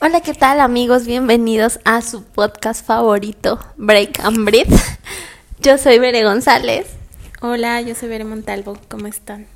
[0.00, 1.06] Hola, ¿qué tal amigos?
[1.06, 4.72] Bienvenidos a su podcast favorito, Break and Breathe.
[5.60, 6.86] Yo soy Bere González.
[7.40, 8.78] Hola, yo soy Bere Montalvo.
[8.88, 9.48] ¿Cómo están?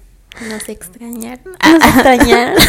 [0.49, 1.45] ¿Nos extrañaron?
[1.65, 2.57] Nos extrañaron.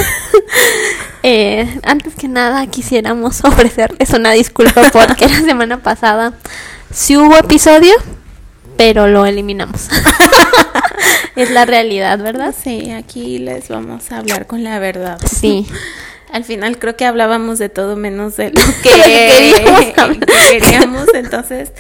[1.25, 6.33] Eh, antes que nada, quisiéramos ofrecerles una disculpa porque la semana pasada
[6.92, 7.94] sí hubo episodio,
[8.76, 9.87] pero lo eliminamos.
[11.37, 12.53] es la realidad, ¿verdad?
[12.62, 15.17] Sí, aquí les vamos a hablar con la verdad.
[15.26, 15.65] Sí.
[16.34, 21.72] Al final creo que hablábamos de todo menos de lo que, queríamos, que queríamos, entonces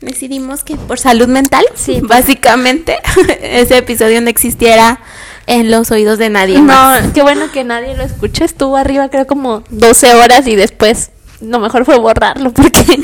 [0.00, 2.00] decidimos que por salud mental, Sí.
[2.02, 2.98] básicamente,
[3.42, 4.98] ese episodio no existiera
[5.46, 7.12] en los oídos de nadie No, más.
[7.12, 8.44] qué bueno que nadie lo escuchó.
[8.44, 11.10] Estuvo arriba creo como 12 horas y después
[11.42, 13.00] lo mejor fue borrarlo porque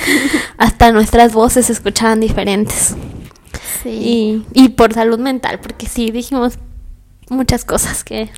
[0.58, 2.94] hasta nuestras voces se escuchaban diferentes.
[3.82, 3.90] Sí.
[3.90, 6.54] Y, y por salud mental, porque sí dijimos
[7.28, 8.30] muchas cosas que...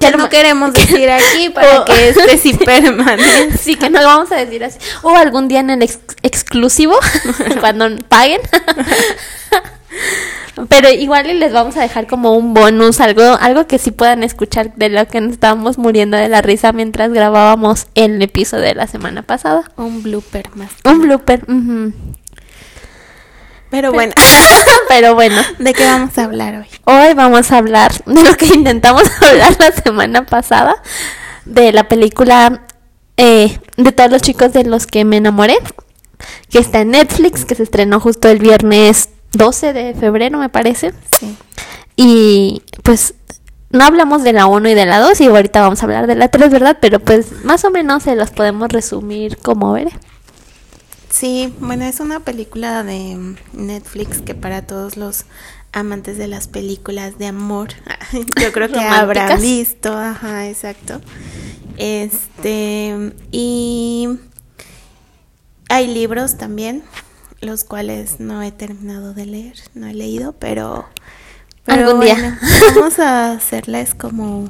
[0.00, 3.56] Ya no queremos decir aquí para O- que este sí permanezca.
[3.58, 4.78] Sí, que no lo vamos a decir así.
[5.02, 6.96] O algún día en el ex- exclusivo,
[7.60, 8.40] cuando paguen.
[10.68, 14.22] Pero igual y les vamos a dejar como un bonus, algo, algo que sí puedan
[14.22, 18.74] escuchar de lo que nos estábamos muriendo de la risa mientras grabábamos el episodio de
[18.74, 19.70] la semana pasada.
[19.76, 20.70] Un blooper más.
[20.84, 21.44] Un blooper.
[21.48, 21.92] ujú.
[23.70, 24.14] Pero bueno,
[24.88, 26.66] Pero bueno, ¿de qué vamos a hablar hoy?
[26.84, 30.82] hoy vamos a hablar de lo que intentamos hablar la semana pasada,
[31.44, 32.62] de la película
[33.16, 35.56] eh, de todos los chicos de los que me enamoré,
[36.50, 40.92] que está en Netflix, que se estrenó justo el viernes 12 de febrero, me parece.
[41.18, 41.36] Sí.
[41.96, 43.14] Y pues
[43.70, 46.16] no hablamos de la 1 y de la 2 y ahorita vamos a hablar de
[46.16, 46.78] la 3, ¿verdad?
[46.80, 49.92] Pero pues más o menos se los podemos resumir como veré.
[51.10, 55.24] Sí, bueno, es una película de Netflix que para todos los
[55.72, 57.70] amantes de las películas de amor,
[58.40, 61.00] yo creo que habrán visto, ajá, exacto.
[61.76, 64.08] Este, y
[65.68, 66.82] hay libros también,
[67.40, 70.86] los cuales no he terminado de leer, no he leído, pero,
[71.64, 72.14] pero Algún día.
[72.14, 72.38] bueno,
[72.76, 74.48] vamos a hacerles como,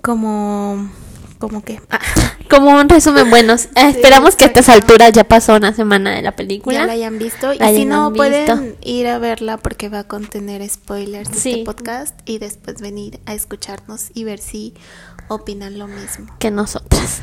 [0.00, 0.90] como,
[1.38, 1.98] como que, ah,
[2.50, 6.32] Como un resumen, bueno, esperamos que a estas alturas ya pasó una semana de la
[6.32, 6.80] película.
[6.80, 7.52] Ya la hayan visto.
[7.52, 11.50] Y si no, pueden ir a verla porque va a contener spoilers de Sí.
[11.52, 14.74] este podcast y después venir a escucharnos y ver si
[15.28, 16.26] opinan lo mismo.
[16.38, 17.20] que nosotras.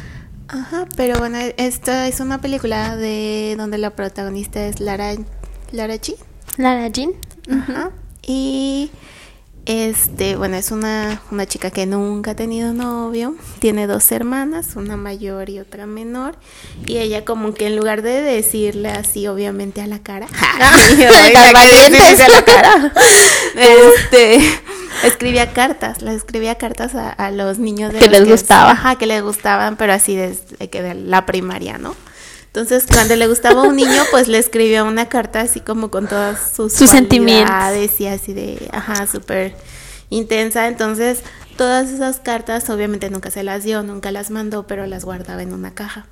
[0.48, 5.14] Ajá, pero bueno, esta es una película de donde la protagonista es Lara,
[5.72, 6.16] Lara G.
[6.56, 7.12] Lara Jean.
[7.52, 7.92] Ajá.
[8.26, 8.90] Y
[9.68, 14.96] este, bueno, es una, una chica que nunca ha tenido novio, tiene dos hermanas, una
[14.96, 16.38] mayor y otra menor,
[16.86, 20.28] y ella como que en lugar de decirle así obviamente a la cara,
[20.58, 22.20] Las
[23.56, 24.40] este,
[25.04, 28.72] escribía cartas, le escribía cartas a, a los niños de Que los les gustaba.
[28.72, 31.94] Ajá, que les gustaban, pero así desde que de la primaria, ¿no?
[32.48, 36.54] Entonces, cuando le gustaba un niño, pues le escribía una carta así como con todas
[36.56, 37.54] sus, Sus sentimientos.
[38.00, 39.56] y así de, ajá, súper
[40.10, 40.68] intensa.
[40.68, 41.20] Entonces,
[41.58, 45.54] todas esas cartas obviamente nunca se las dio, nunca las mandó, pero las guardaba en
[45.54, 46.08] una caja.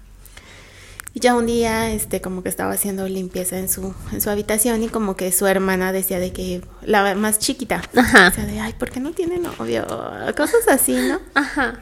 [1.15, 4.83] Y ya un día, este, como que estaba haciendo limpieza en su, en su habitación
[4.83, 8.31] y como que su hermana decía de que, la más chiquita, Ajá.
[8.31, 9.87] decía de, ay, ¿por qué no tiene novio?
[10.35, 11.21] Cosas así, ¿no?
[11.33, 11.79] Ajá.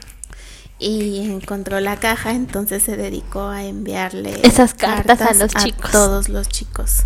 [0.84, 5.92] Y encontró la caja, entonces se dedicó a enviarle Esas cartas a los chicos.
[5.92, 7.04] todos los chicos.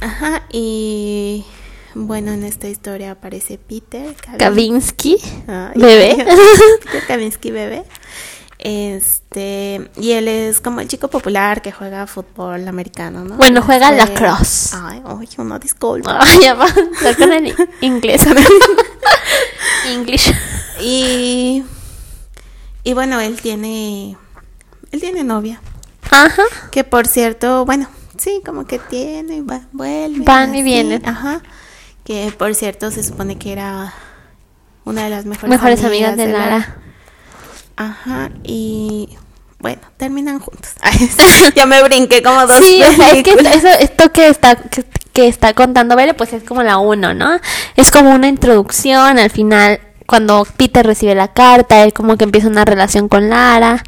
[0.00, 1.44] Ajá, y
[1.94, 5.16] bueno, en esta historia aparece Peter Kavin- Kavinsky.
[5.74, 6.16] Bebé.
[6.84, 7.84] Peter Kavinsky bebé.
[8.58, 13.36] Este, y él es como el chico popular que juega fútbol americano, ¿no?
[13.36, 14.74] Bueno, juega Este- lacrosse.
[14.76, 16.18] Ay, ay, una disculpa.
[16.20, 16.66] Ay, ya va.
[16.66, 18.22] el inglés.
[19.86, 20.32] English.
[20.80, 21.62] Y
[22.86, 24.16] y bueno, él tiene
[24.92, 25.60] él tiene novia.
[26.08, 26.44] Ajá.
[26.70, 30.24] Que por cierto, bueno, sí, como que tiene, va, vuelve.
[30.24, 31.04] Van y vienen.
[31.04, 31.42] Ajá.
[32.04, 33.92] Que por cierto se supone que era
[34.84, 36.76] una de las mejores, Mejores amigas de Lara.
[37.74, 39.08] Ajá, y
[39.58, 40.70] bueno, terminan juntos.
[41.56, 44.84] Ya me brinqué como dos Sí, o sea, es que eso, esto que está, que,
[45.12, 47.40] que está contando Bere, pues es como la uno, ¿no?
[47.74, 52.48] Es como una introducción, al final, cuando Peter recibe la carta, él como que empieza
[52.48, 53.82] una relación con Lara,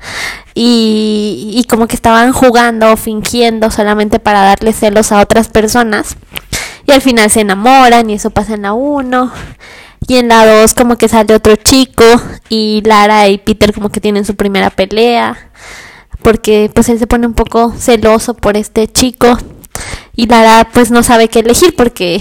[0.54, 6.16] y, como que estaban jugando, fingiendo solamente para darle celos a otras personas,
[6.86, 9.32] y al final se enamoran, y eso pasa en la uno.
[10.06, 12.04] Y en la 2 como que sale otro chico
[12.48, 15.50] y Lara y Peter como que tienen su primera pelea
[16.22, 19.36] porque pues él se pone un poco celoso por este chico
[20.14, 22.20] y Lara pues no sabe qué elegir porque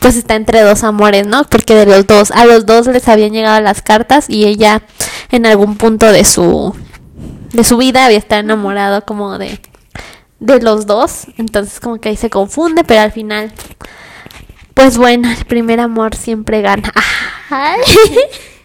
[0.00, 1.44] pues está entre dos amores, ¿no?
[1.44, 4.82] Porque de los dos, a los dos les habían llegado las cartas y ella
[5.30, 6.74] en algún punto de su
[7.52, 9.58] de su vida, había estado enamorado como de,
[10.40, 13.52] de los dos, entonces como que ahí se confunde, pero al final,
[14.74, 16.92] pues bueno, el primer amor siempre gana.
[17.50, 17.80] Ay.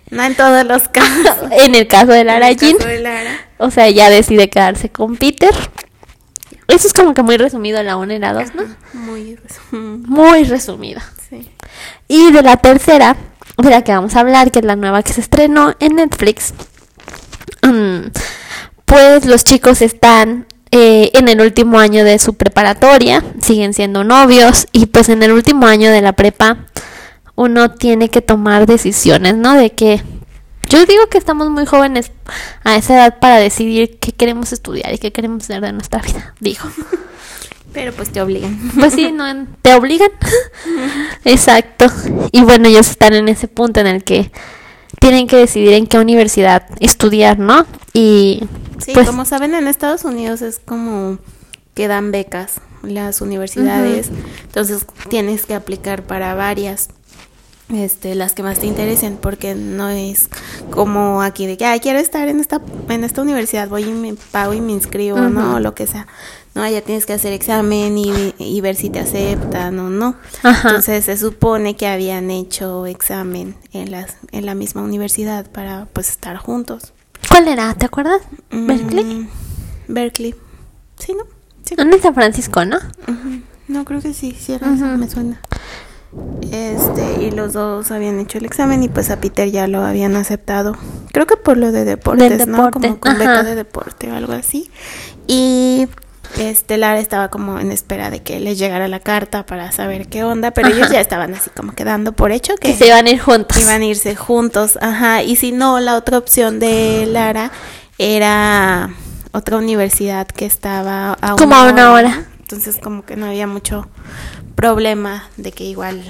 [0.10, 1.38] No en todos los casos.
[1.52, 3.50] en el caso de Lara caso Jean, de Lara.
[3.58, 5.54] o sea, ella decide quedarse con Peter.
[6.72, 8.64] Eso es como que muy resumido la 1 y la 2, ¿no?
[8.94, 11.02] Muy resum- Muy resumido.
[11.30, 11.50] Sí.
[12.08, 13.16] Y de la tercera,
[13.58, 16.54] de la que vamos a hablar, que es la nueva que se estrenó en Netflix,
[17.64, 18.08] mm,
[18.86, 24.68] pues los chicos están eh, en el último año de su preparatoria, siguen siendo novios
[24.72, 26.66] y pues en el último año de la prepa
[27.36, 29.54] uno tiene que tomar decisiones, ¿no?
[29.56, 30.02] De que
[30.72, 32.12] yo digo que estamos muy jóvenes
[32.64, 36.34] a esa edad para decidir qué queremos estudiar y qué queremos hacer de nuestra vida,
[36.40, 36.64] digo.
[37.74, 38.72] Pero pues te obligan.
[38.78, 40.12] Pues sí, no te obligan.
[41.26, 41.86] Exacto.
[42.34, 44.30] Y bueno, ellos están en ese punto en el que
[45.00, 47.66] tienen que decidir en qué universidad estudiar, ¿no?
[47.94, 48.44] Y
[48.86, 51.20] Sí, pues como saben, en Estados Unidos es como
[51.76, 54.10] que dan becas las universidades,
[54.42, 56.90] entonces tienes que aplicar para varias,
[57.74, 60.30] este, las que más te interesen, porque no es
[60.72, 64.14] como aquí de que, ay, quiero estar en esta, en esta universidad, voy y me
[64.32, 65.56] pago y me inscribo, ¿no?
[65.56, 66.08] O lo que sea.
[66.54, 70.16] No, ya tienes que hacer examen y, y ver si te aceptan o no.
[70.44, 70.70] Ajá.
[70.70, 76.10] Entonces se supone que habían hecho examen en las, en la misma universidad para pues
[76.10, 76.92] estar juntos.
[77.30, 77.74] ¿cuál era?
[77.76, 78.22] ¿Te acuerdas?
[78.50, 79.06] Berkeley.
[79.06, 79.28] Mm,
[79.88, 80.36] Berkeley.
[81.00, 81.24] Sí, ¿no?
[81.64, 81.76] Sí.
[81.76, 82.78] ¿Dónde es San Francisco, no?
[83.70, 84.98] No, creo que sí, sí era eso, Ujú.
[84.98, 85.40] me suena.
[86.52, 90.16] Este, y los dos habían hecho el examen y pues a Peter ya lo habían
[90.16, 90.76] aceptado.
[91.14, 92.72] Creo que por lo de deportes, ¿no?
[92.72, 94.70] Como con beca de deporte o algo así.
[95.28, 95.88] Y
[96.38, 100.24] este Lara estaba como en espera de que les llegara la carta para saber qué
[100.24, 103.12] onda, pero ellos ya estaban así como quedando por hecho que Que se iban a
[103.12, 103.62] ir juntos.
[103.62, 107.52] iban a irse juntos, ajá, y si no, la otra opción de Lara
[107.98, 108.90] era
[109.32, 112.26] otra universidad que estaba a Como a una hora.
[112.40, 113.88] Entonces como que no había mucho
[114.56, 116.04] problema de que igual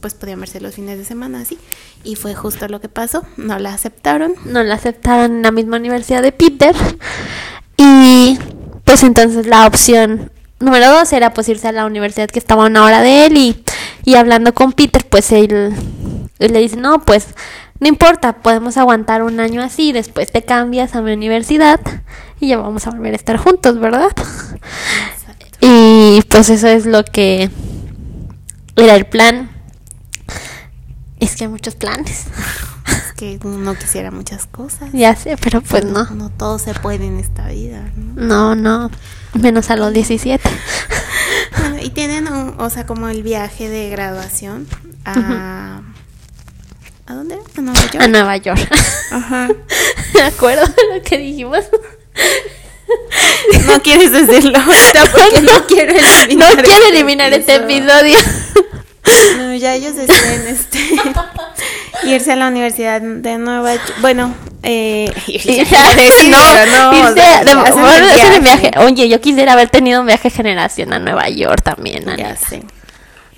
[0.00, 1.58] pues podían verse los fines de semana así
[2.02, 4.34] y fue justo lo que pasó, no la aceptaron.
[4.46, 6.74] no la aceptaron en la misma universidad de Peter.
[7.76, 8.38] Y
[8.84, 12.66] pues entonces la opción número dos era pues irse a la universidad que estaba a
[12.66, 13.64] una hora de él y,
[14.04, 15.74] y hablando con Peter pues él,
[16.38, 17.28] él le dice no pues
[17.78, 21.80] no importa podemos aguantar un año así después te cambias a mi universidad
[22.40, 24.10] y ya vamos a volver a estar juntos verdad
[25.60, 27.48] y pues eso es lo que
[28.84, 29.50] era el plan
[31.18, 32.24] es que hay muchos planes
[32.86, 34.88] Es que uno quisiera muchas cosas.
[34.92, 38.54] ya sé pero pues no No todo se puede en esta vida, ¿no?
[38.54, 38.90] No, no.
[39.34, 40.42] Menos a los 17.
[41.58, 44.66] Bueno, y tienen, un- o sea, como el viaje de graduación
[45.04, 45.82] a...
[47.06, 47.38] ¿A dónde?
[47.56, 47.96] ¿A Nueva York?
[48.02, 48.68] A Nueva York.
[49.12, 49.48] Ajá.
[50.14, 51.64] ¿Me acuerdo de lo que dijimos?
[53.66, 58.16] No quieres decirlo ahorita porque no, quiero eliminar No quiero eliminar este episodio.
[59.38, 60.78] No, ya ellos deciden este,
[62.04, 63.94] irse a la universidad de Nueva York.
[64.00, 65.64] Bueno, eh, Irse
[68.40, 68.70] viaje.
[68.78, 72.62] Oye, yo quisiera haber tenido un viaje de generación a Nueva York también, Ya sé.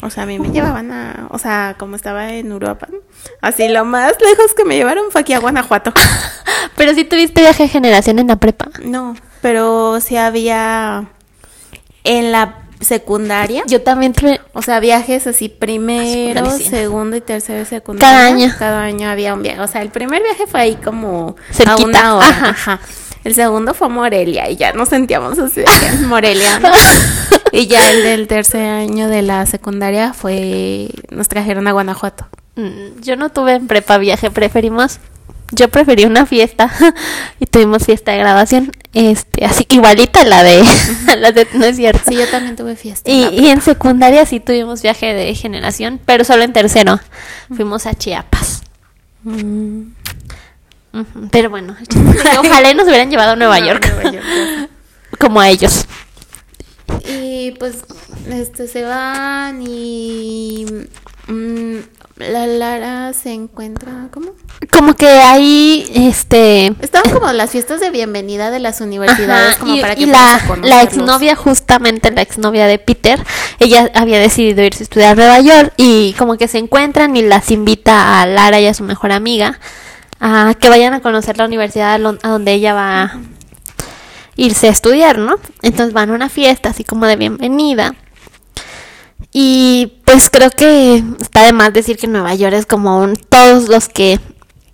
[0.01, 2.89] O sea, a mí me llevaban a, o sea, como estaba en Europa,
[3.41, 5.93] así lo más lejos que me llevaron fue aquí a Guanajuato.
[6.77, 8.69] Pero si tuviste viaje de generación en la prepa.
[8.83, 11.05] No, pero sí había
[12.05, 13.63] en la secundaria.
[13.67, 14.41] Yo también tuve.
[14.53, 16.71] O sea, viajes así primero, Buenísimo.
[16.71, 18.09] segundo y tercero y secundaria.
[18.17, 18.55] Cada año.
[18.59, 19.61] Cada año había un viaje.
[19.61, 22.27] O sea, el primer viaje fue ahí como Cerquita, a una hora.
[22.29, 22.49] ajá.
[22.51, 22.81] Ajá.
[23.25, 26.59] El segundo fue a Morelia y ya nos sentíamos así de Morelia.
[26.59, 26.71] ¿no?
[27.53, 32.27] y ya el del tercer año de la secundaria fue, nos trajeron a Guanajuato.
[32.57, 34.99] Mm, Yo no tuve en prepa viaje, preferimos.
[35.53, 36.71] Yo preferí una fiesta
[37.41, 40.65] y tuvimos fiesta de graduación, este, así igualita a la de,
[41.19, 42.01] la de, no es cierto.
[42.09, 43.11] Sí, yo también tuve fiesta.
[43.11, 46.99] Y, y en secundaria sí tuvimos viaje de generación, pero solo en tercero.
[47.55, 48.63] Fuimos a Chiapas.
[49.25, 49.83] Mm.
[51.31, 51.75] Pero bueno,
[52.39, 54.69] ojalá nos hubieran llevado a Nueva No, York, Nueva York, ya.
[55.19, 55.87] como a ellos.
[57.07, 57.85] Y pues
[58.29, 60.67] este se van y
[61.29, 61.79] mm,
[62.17, 64.33] la Lara se encuentra ¿cómo?
[64.71, 66.73] Como que ahí, este...
[66.81, 70.07] Estaban como las fiestas de bienvenida de las universidades Ajá, como y, para que y
[70.07, 73.25] la, la exnovia, justamente la exnovia de Peter,
[73.59, 77.23] ella había decidido irse a estudiar a Nueva York y como que se encuentran y
[77.23, 79.59] las invita a Lara y a su mejor amiga
[80.21, 83.21] a que vayan a conocer la universidad a donde ella va a
[84.37, 85.37] irse a estudiar, ¿no?
[85.63, 87.95] Entonces van a una fiesta así como de bienvenida.
[89.33, 93.89] Y pues creo que está de más decir que Nueva York es como todos los
[93.89, 94.21] que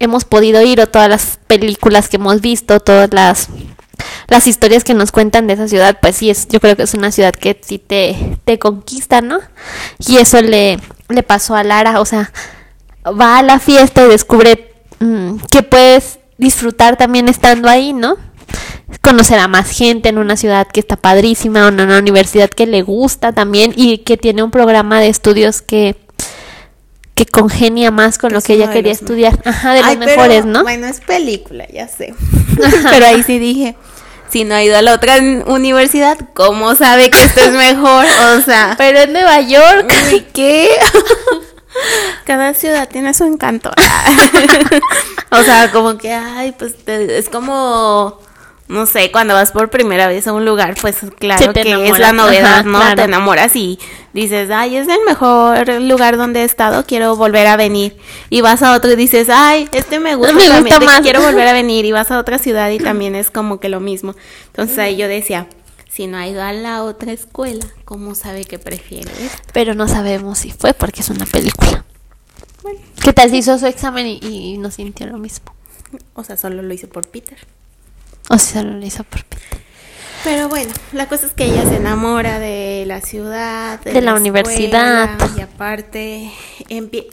[0.01, 3.49] hemos podido ir o todas las películas que hemos visto, todas las
[4.27, 6.95] las historias que nos cuentan de esa ciudad, pues sí, es, yo creo que es
[6.95, 9.39] una ciudad que sí te, te conquista, ¿no?
[10.09, 12.33] Y eso le, le pasó a Lara, o sea,
[13.07, 18.17] va a la fiesta y descubre mm, que puedes disfrutar también estando ahí, ¿no?
[19.03, 22.83] Conocer a más gente en una ciudad que está padrísima, en una universidad que le
[22.83, 25.97] gusta también y que tiene un programa de estudios que
[27.15, 29.37] que congenia más con lo Es que ella quería estudiar.
[29.45, 30.63] Ajá, de los Ay, pero, mejores, ¿no?
[30.63, 32.15] Bueno, es película, ya sé.
[32.91, 33.75] pero ahí sí dije,
[34.31, 35.17] si no ha ido a la otra
[35.47, 38.07] universidad, ¿cómo sabe que esto es mejor?
[38.37, 39.93] O sea, Pero en Nueva York.
[40.13, 40.69] uy, ¿qué?
[42.25, 43.71] Cada ciudad tiene su encanto.
[45.31, 48.21] o sea, como que, ay, pues te- es como,
[48.69, 52.13] no sé, cuando vas por primera vez a un lugar, pues claro que es la
[52.13, 52.79] novedad, Ajá, ¿no?
[52.79, 52.97] claro.
[52.97, 53.79] Te enamoras y
[54.13, 57.97] dices, ay, es el mejor lugar donde he estado, quiero volver a venir.
[58.31, 61.01] Y vas a otro y dices, ay, este me gusta, Me gusta también, más.
[61.01, 61.85] quiero volver a venir.
[61.87, 64.15] Y vas a otra ciudad y también es como que lo mismo.
[64.49, 65.47] Entonces ahí yo decía,
[65.89, 69.11] si no ha ido a la otra escuela, ¿cómo sabe que prefiere?
[69.53, 71.85] Pero no sabemos si fue porque es una película.
[73.03, 75.55] ¿Qué tal si hizo su examen y, y no sintió lo mismo?
[76.15, 77.39] O sea, solo lo hice por Peter.
[78.29, 79.59] O si solo lo hizo por Peter.
[80.25, 85.05] Pero bueno, la cosa es que ella se enamora de la ciudad, De la universidad.
[85.13, 86.33] escuela, Y aparte,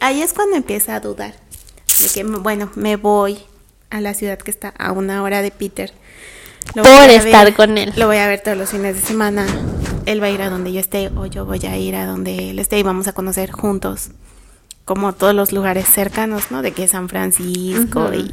[0.01, 1.35] ahí es cuando empieza a dudar.
[1.99, 3.37] De que, bueno, me voy
[3.89, 5.93] a la ciudad que está a una hora de Peter.
[6.73, 7.93] Lo Por estar con él.
[7.95, 9.45] Lo voy a ver todos los fines de semana.
[10.05, 12.49] Él va a ir a donde yo esté o yo voy a ir a donde
[12.49, 14.09] él esté y vamos a conocer juntos
[14.83, 16.61] como todos los lugares cercanos, ¿no?
[16.61, 18.31] De que San Francisco y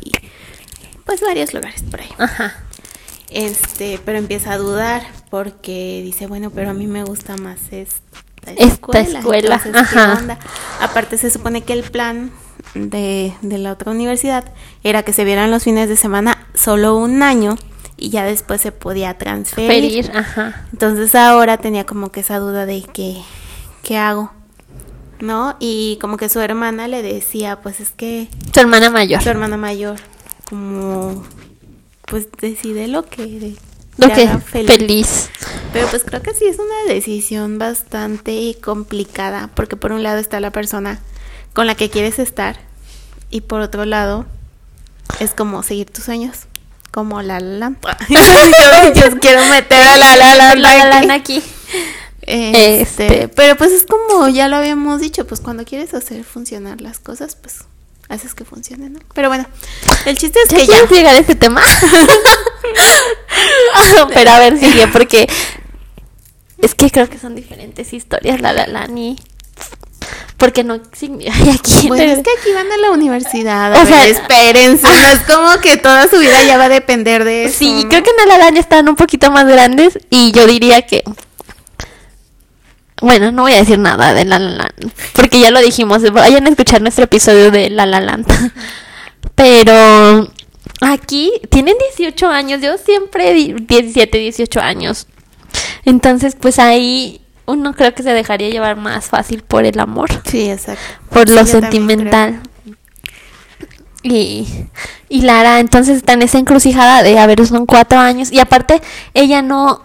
[1.05, 2.11] pues varios lugares por ahí.
[2.19, 2.55] Ajá.
[3.35, 8.51] Este, pero empieza a dudar porque dice, bueno, pero a mí me gusta más esta
[8.57, 10.19] Esta escuela, entonces, ¿qué ajá.
[10.19, 10.39] onda?
[10.81, 12.31] Aparte se supone que el plan
[12.75, 14.45] de, de la otra universidad
[14.83, 17.57] era que se vieran los fines de semana solo un año
[17.97, 19.71] y ya después se podía transferir.
[19.71, 20.67] Ferir, ajá.
[20.73, 23.23] Entonces ahora tenía como que esa duda de que,
[23.83, 24.33] ¿qué hago?
[25.21, 25.57] ¿No?
[25.61, 29.23] Y como que su hermana le decía, pues es que Su hermana mayor.
[29.23, 29.97] su hermana mayor,
[30.51, 31.23] como,
[32.13, 33.55] pues decide lo que
[33.97, 35.31] Lo te que feliz.
[35.73, 40.39] Pero pues creo que sí es una decisión bastante complicada, porque por un lado está
[40.39, 41.01] la persona
[41.55, 42.61] con la que quieres estar
[43.31, 44.27] y por otro lado
[45.21, 46.41] es como seguir tus sueños,
[46.91, 47.79] como la la Land.
[48.11, 51.07] yo, yo quiero meter a la la La, la, aquí.
[51.07, 51.43] la, aquí.
[52.21, 53.29] Este, Este.
[53.29, 57.37] pero pues es como ya lo habíamos dicho, pues cuando quieres hacer funcionar las cosas,
[57.37, 57.65] pues
[58.13, 59.01] haces que funcionen, ¿no?
[59.15, 59.47] Pero bueno,
[60.07, 61.63] el chiste es ¿Ya que ya llegar a ese tema?
[64.15, 65.29] Pero a ver, sigue, porque
[66.59, 69.17] es que creo que son diferentes historias, la la la ni.
[70.37, 73.73] Porque no signi- ay, aquí Bueno, es que aquí van a la universidad.
[73.73, 74.83] O ver, sea- espérense.
[74.89, 77.59] No es como que toda su vida ya va a depender de eso.
[77.61, 77.89] Sí, ¿no?
[77.89, 81.05] creo que en La Land ya están un poquito más grandes y yo diría que
[83.03, 86.47] bueno, no voy a decir nada de La La Land porque ya lo dijimos, vayan
[86.47, 88.27] a escuchar nuestro episodio de La La Land.
[89.35, 90.29] Pero
[90.81, 95.07] aquí tienen 18 años, yo siempre di- 17, 18 años.
[95.85, 100.49] Entonces, pues ahí uno creo que se dejaría llevar más fácil por el amor Sí,
[100.51, 100.81] exacto.
[101.11, 102.41] por Sí, lo sentimental.
[104.05, 104.47] Y,
[105.09, 108.33] y Lara entonces está en esa encrucijada de, a ver, son cuatro años.
[108.33, 108.83] Y aparte,
[109.15, 109.83] ella no,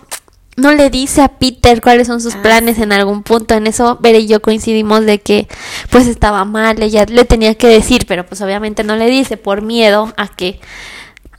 [0.58, 3.54] no le dice a Peter cuáles son sus Ah, planes en algún punto.
[3.54, 5.48] En eso, Bere y yo coincidimos de que
[5.92, 9.62] pues estaba mal, ella le tenía que decir, pero pues obviamente no le dice por
[9.62, 10.60] miedo a que,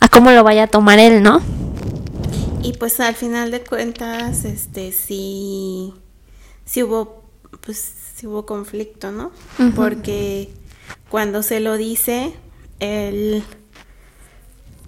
[0.01, 1.43] a cómo lo vaya a tomar él, ¿no?
[2.63, 5.95] Y pues al final de cuentas, este, sí,
[6.65, 7.25] sí hubo,
[7.61, 9.33] pues, sí hubo conflicto, ¿no?
[9.75, 10.51] Porque
[11.09, 12.35] cuando se lo dice,
[12.81, 13.43] él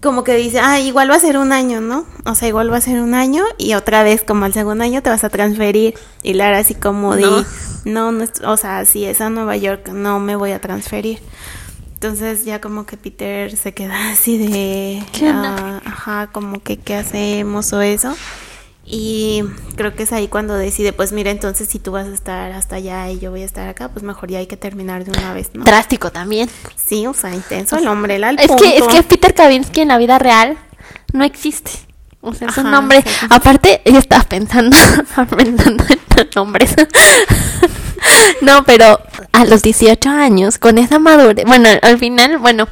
[0.01, 2.07] como que dice, ah, igual va a ser un año, ¿no?
[2.25, 5.03] O sea, igual va a ser un año y otra vez como al segundo año
[5.03, 5.95] te vas a transferir.
[6.23, 7.23] Y Lara así como de,
[7.85, 8.13] No.
[8.13, 11.21] no, o sea, si es a Nueva York, no me voy a transferir.
[11.95, 17.73] Entonces ya como que Peter se queda así de, ah, ajá, como que qué hacemos
[17.75, 18.15] o eso.
[18.93, 19.45] Y
[19.77, 22.77] creo que es ahí cuando decide, pues mira, entonces si tú vas a estar hasta
[22.77, 25.33] allá y yo voy a estar acá, pues mejor ya hay que terminar de una
[25.33, 25.63] vez, ¿no?
[25.63, 26.51] Drástico también.
[26.75, 29.89] Sí, o sea, intenso el hombre, él al Es que, es que Peter Kavinsky en
[29.89, 30.59] la vida real
[31.13, 31.71] no existe.
[32.21, 33.03] O sea, es un nombre.
[33.03, 33.27] sí.
[33.31, 34.77] Aparte, yo estaba pensando,
[35.37, 36.75] pensando en nombres.
[38.43, 39.01] no, pero
[39.33, 41.45] a los 18 años, con esa madurez.
[41.47, 42.69] Bueno, al final, bueno,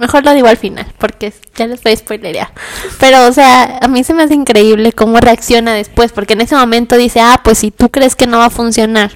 [0.00, 2.52] mejor lo digo al final, porque ya les voy a spoilerear.
[2.98, 6.56] Pero, o sea, a mí se me hace increíble cómo reacciona después, porque en ese
[6.56, 9.12] momento dice, ah, pues si tú crees que no va a funcionar,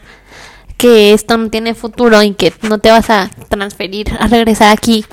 [0.76, 5.04] que esto no tiene futuro y que no te vas a transferir, a regresar aquí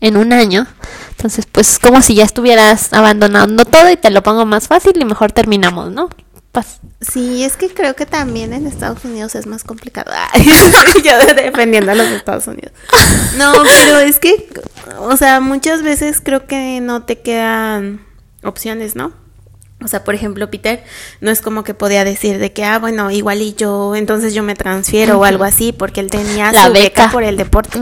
[0.00, 0.66] en un año.
[1.10, 5.04] Entonces, pues como si ya estuvieras abandonando todo y te lo pongo más fácil y
[5.04, 6.08] mejor terminamos, ¿no?
[7.00, 10.10] Sí, es que creo que también en Estados Unidos es más complicado.
[11.04, 12.72] Yo defendiendo a los Estados Unidos.
[13.36, 14.48] No, pero es que,
[14.98, 18.04] o sea, muchas veces creo que no te quedan
[18.42, 19.12] opciones, ¿no?
[19.82, 20.84] O sea, por ejemplo, Peter
[21.22, 24.42] no es como que podía decir de que, ah, bueno, igual y yo, entonces yo
[24.42, 27.04] me transfiero o algo así, porque él tenía La su beca.
[27.04, 27.10] beca.
[27.10, 27.78] por el deporte.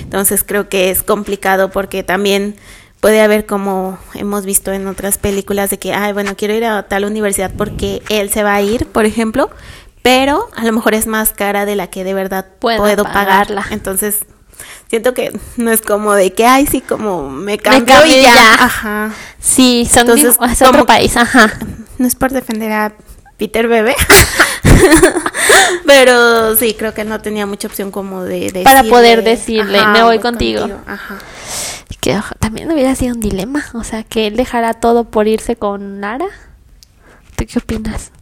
[0.00, 2.56] Entonces creo que es complicado porque también
[3.02, 6.84] puede haber como hemos visto en otras películas de que, ay, bueno, quiero ir a
[6.84, 9.50] tal universidad porque él se va a ir, por ejemplo,
[10.02, 13.66] pero a lo mejor es más cara de la que de verdad Puedo puedo, pagarla.
[13.72, 14.20] Entonces,
[14.88, 18.34] siento que no es como de que, ay, sí, como me cambio y ya.
[18.34, 18.54] ya.
[18.54, 19.10] Ajá.
[19.40, 21.52] sí, son Entonces, es otro país, ajá.
[21.98, 22.92] No es por defender a
[23.42, 23.96] Peter Bebé.
[25.84, 30.04] Pero sí, creo que no tenía mucha opción como de Para decirle, poder decirle, "Me
[30.04, 30.68] voy contigo".
[30.86, 31.18] Ajá.
[32.00, 36.00] Que también hubiera sido un dilema, o sea, que él dejara todo por irse con
[36.00, 36.26] Lara.
[37.34, 38.12] ¿Tú qué opinas?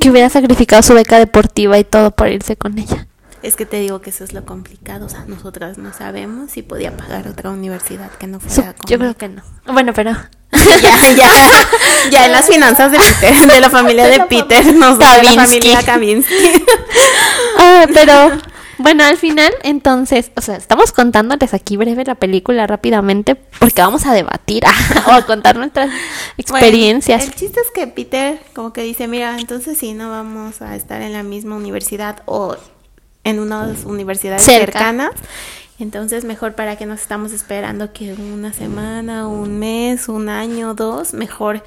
[0.00, 3.06] Que hubiera sacrificado su beca deportiva y todo por irse con ella.
[3.44, 5.06] Es que te digo que eso es lo complicado.
[5.06, 8.88] O sea, nosotras no sabemos si podía pagar otra universidad que no Su- fuera con
[8.88, 9.42] yo creo que no.
[9.72, 10.16] Bueno, pero
[10.82, 11.68] ya, ya,
[12.10, 15.82] ya en las finanzas de Peter, de la familia de, Peter, nos de la familia
[15.82, 16.34] Kavinsky.
[17.60, 18.30] Ah, pero
[18.78, 24.06] bueno, al final, entonces, o sea, estamos contándoles aquí breve la película rápidamente porque vamos
[24.06, 24.62] a debatir
[25.06, 25.90] o a contar nuestras
[26.36, 27.18] experiencias.
[27.18, 30.76] Bueno, el chiste es que Peter como que dice, mira, entonces sí, no vamos a
[30.76, 32.56] estar en la misma universidad o
[33.24, 34.66] en unas universidades Cerca.
[34.66, 35.10] cercanas.
[35.78, 41.12] Entonces mejor para que nos estamos esperando que una semana, un mes, un año, dos,
[41.14, 41.62] mejor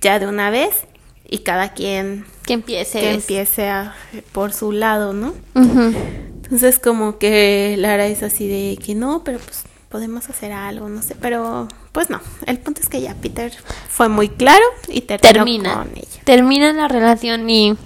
[0.00, 0.84] ya de una vez
[1.28, 3.00] y cada quien que empiece.
[3.00, 3.94] que empiece a-
[4.32, 5.34] por su lado, ¿no?
[5.54, 11.00] Entonces como que Lara es así de que no, pero pues podemos hacer algo, no
[11.02, 12.20] sé, pero pues no.
[12.46, 13.52] El punto es que ya Peter
[13.88, 15.74] fue muy claro y terminó Termina.
[15.74, 16.20] con ella.
[16.24, 17.76] Termina la relación y,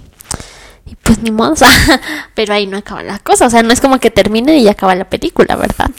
[0.89, 1.69] y pues ni modo, o sea,
[2.33, 4.95] pero ahí no acaba la cosa, o sea, no es como que termine y acaba
[4.95, 5.91] la película, ¿verdad?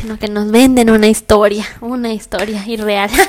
[0.00, 3.10] Sino que nos venden una historia, una historia irreal.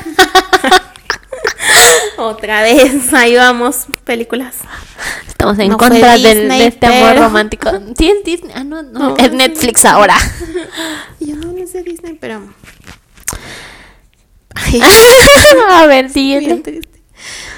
[2.18, 4.56] Otra vez, ahí vamos, películas.
[5.28, 7.70] Estamos en No contra Disney, de este amor romántico.
[7.98, 8.52] Sí, es Disney.
[8.56, 9.32] Ah, no, no, No, es.
[9.32, 10.18] Netflix ahora.
[11.20, 12.42] Yo no, no sé Disney, pero...
[14.56, 14.82] Ay,
[15.72, 16.82] A ver, siguiente.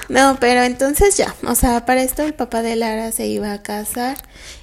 [0.09, 3.61] No, pero entonces ya, o sea, para esto el papá de Lara se iba a
[3.61, 4.17] casar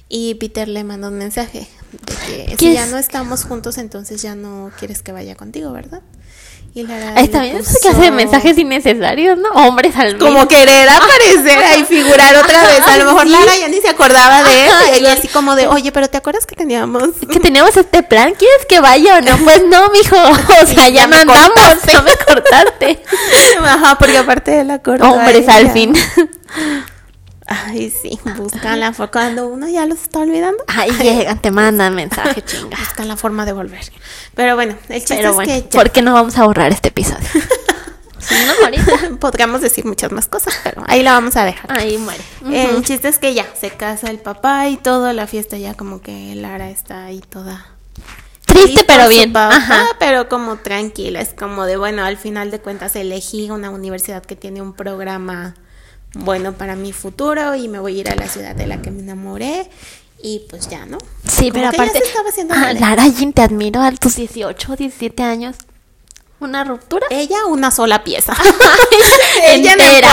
[0.09, 4.21] y Peter le mandó un mensaje de que ¿Qué si ya no estamos juntos, entonces
[4.21, 6.01] ya no quieres que vaya contigo, ¿verdad?
[6.77, 9.47] Y bien, esa clase de puso- mensajes innecesarios, ¿no?
[9.51, 10.47] Hombres al Como menos.
[10.47, 12.85] querer aparecer ahí, figurar otra vez.
[12.85, 13.29] A lo mejor Sí.
[13.29, 14.69] Lara ya ni se acordaba de él.
[14.69, 17.11] Ajá, Y ella y- así como de, oye, pero ¿te acuerdas que teníamos?
[17.31, 19.37] que teníamos este plan, ¿quieres que vaya o no?
[19.45, 20.17] Pues no, mijo,
[20.61, 21.91] o sea, ya, ya no me andamos, cortaste.
[21.93, 23.03] ya me cortaste.
[23.63, 25.09] Ajá, porque aparte de la corta.
[25.09, 25.93] Hombres al fin.
[27.47, 29.11] Ay, sí, buscan la forma.
[29.11, 32.77] Cuando uno ya los está olvidando, Ahí llegan, te mandan mensaje, chinga.
[32.77, 33.83] buscan la forma de volver.
[34.33, 36.71] Pero bueno, el chiste Pero es bueno, que ya ¿por qué no vamos a borrar
[36.71, 37.27] este episodio?
[38.17, 39.17] Si no, ahorita.
[39.19, 41.71] podríamos decir muchas más cosas, pero ahí la vamos a dejar.
[41.71, 42.23] Ahí muere.
[42.51, 46.01] El chiste es que ya se casa el papá y todo, la fiesta ya como
[46.01, 47.67] que Lara está ahí toda
[48.45, 49.31] Triste, pero bien.
[49.31, 49.87] papá, Ajá.
[49.99, 54.35] pero como tranquila, es como de, bueno, al final de cuentas elegí una universidad que
[54.35, 55.53] tiene un programa
[56.15, 58.89] bueno para mi futuro y me voy a ir a la ciudad de la que
[58.91, 59.69] me enamoré
[60.21, 60.97] y pues ya, ¿no?
[61.27, 61.99] Sí, Como pero que ya aparte.
[61.99, 62.73] se estaba haciendo Ah.
[62.73, 65.55] Lara Jean, te admiro a tus 18, 17 años.
[66.39, 67.05] ¿Una ruptura?
[67.11, 68.33] Ella una sola pieza.
[69.47, 70.09] Ella entera.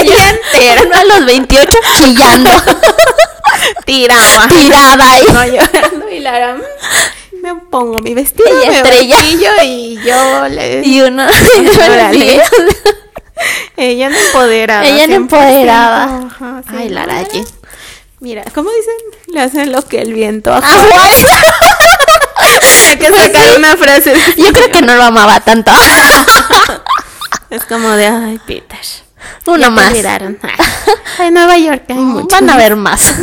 [0.00, 0.82] Ella entera.
[0.86, 1.68] Uno a los 28
[1.98, 2.50] chillando.
[3.86, 4.48] Tiraba.
[4.48, 5.24] tirada ahí.
[5.32, 9.16] No, llorando y Lara, mm, me pongo mi vestido, Ella me estrella.
[9.16, 10.82] maquillo y yo le...
[10.86, 11.26] Y uno.
[11.84, 12.42] Órale.
[13.76, 14.84] Ella no empoderada.
[14.86, 15.16] Ella no 100%.
[15.16, 16.04] empoderada.
[16.26, 17.28] Ajá, sí, Ay, Lara Lara.
[17.28, 17.44] Jean.
[18.20, 18.94] Mira, ¿cómo dicen?
[19.34, 20.84] Le hacen lo que el viento Ah, ajusta.
[20.94, 21.28] bueno.
[22.88, 24.14] Hay que sacar una frase.
[24.36, 25.70] Yo creo que no lo amaba tanto.
[27.50, 28.78] Es como de, ay, Peter.
[29.46, 29.92] Uno más.
[29.94, 30.38] en
[31.34, 32.26] Nueva York hay mucho.
[32.34, 33.14] Van a ver más.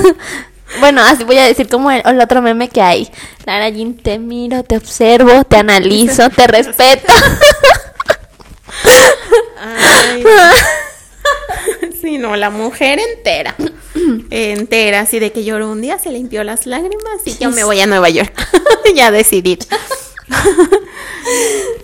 [0.80, 3.12] Bueno, así voy a decir como el, el otro meme que hay.
[3.46, 7.14] Lara Jean, te miro, te observo, te analizo, te respeto.
[9.64, 10.24] Ay.
[12.02, 13.56] Sí, no, la mujer entera.
[14.30, 17.80] entera, así de que lloró un día, se limpió las lágrimas y yo me voy
[17.80, 18.34] a Nueva York.
[18.96, 19.60] ya decidir.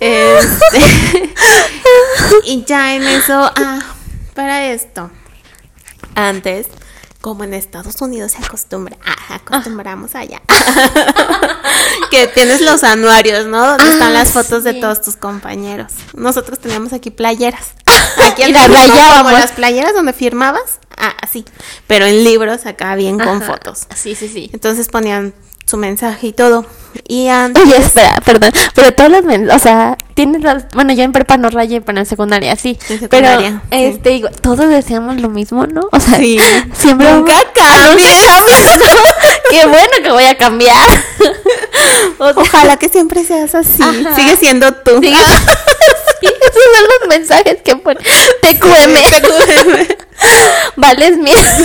[0.01, 1.33] Este,
[2.45, 3.79] y ya en eso, ah,
[4.33, 5.11] para esto,
[6.15, 6.67] antes,
[7.21, 10.41] como en Estados Unidos se acostumbra, ah, acostumbramos allá.
[12.11, 13.65] que tienes los anuarios, ¿no?
[13.65, 15.91] Donde Ah, están las fotos de todos tus compañeros.
[16.13, 17.73] Nosotros teníamos aquí playeras.
[18.25, 21.45] Aquí en como las playeras donde firmabas, ah, así.
[21.87, 23.87] Pero en libros acá bien con fotos.
[23.95, 24.49] Sí, sí, sí.
[24.51, 25.33] Entonces ponían
[25.69, 26.65] su mensaje y todo.
[27.07, 31.03] Y antes, Oye, espera, perdón, pero todas las, men- o sea, tienes las, bueno, yo
[31.03, 33.95] en prepa no rayé, pero en secundaria sí, En secundaria, pero, sí.
[33.95, 35.81] este, digo, todos decíamos lo mismo, ¿no?
[35.91, 36.39] O sea, Sí.
[36.73, 38.07] siempre Nunca cambies.
[39.51, 40.87] Qué bueno que voy a cambiar.
[42.17, 43.81] O sea, ojalá que siempre seas así.
[43.81, 44.15] Ajá.
[44.15, 44.99] Sigue siendo tú.
[45.01, 48.03] sigue- sí, esos son los mensajes que ponen.
[48.41, 49.01] Te cueme.
[50.75, 51.57] Vales mierda.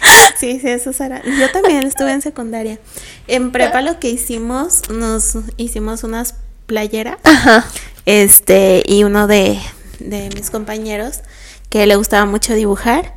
[0.38, 1.22] Sí, sí, eso será.
[1.22, 2.78] Yo también estuve en secundaria.
[3.26, 6.34] En prepa lo que hicimos, nos hicimos unas
[6.66, 7.18] playeras.
[7.24, 7.66] Ajá.
[8.06, 9.60] Este, y uno de,
[9.98, 11.20] de mis compañeros
[11.68, 13.14] que le gustaba mucho dibujar,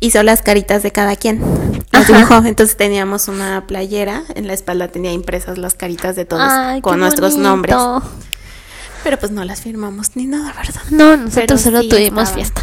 [0.00, 1.40] hizo las caritas de cada quien.
[1.92, 2.42] Las dibujó.
[2.44, 6.98] Entonces teníamos una playera, en la espalda tenía impresas las caritas de todos Ay, con
[6.98, 7.48] nuestros bonito.
[7.48, 7.76] nombres.
[9.04, 10.82] Pero pues no las firmamos ni nada, ¿verdad?
[10.90, 12.62] No, nosotros Pero solo sí tuvimos fiesta.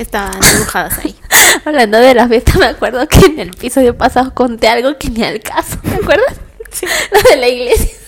[0.00, 1.14] Estaban dibujadas ahí.
[1.66, 5.22] Hablando de la fiesta, me acuerdo que en el episodio pasado conté algo que ni
[5.22, 6.36] al caso, ¿te acuerdas?
[6.72, 6.86] Sí.
[7.12, 7.90] Lo de la iglesia.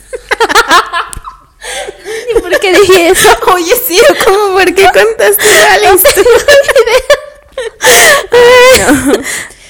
[2.35, 3.29] ¿Y por qué dije eso?
[3.53, 5.93] Oye, sí, ¿cómo por qué contaste la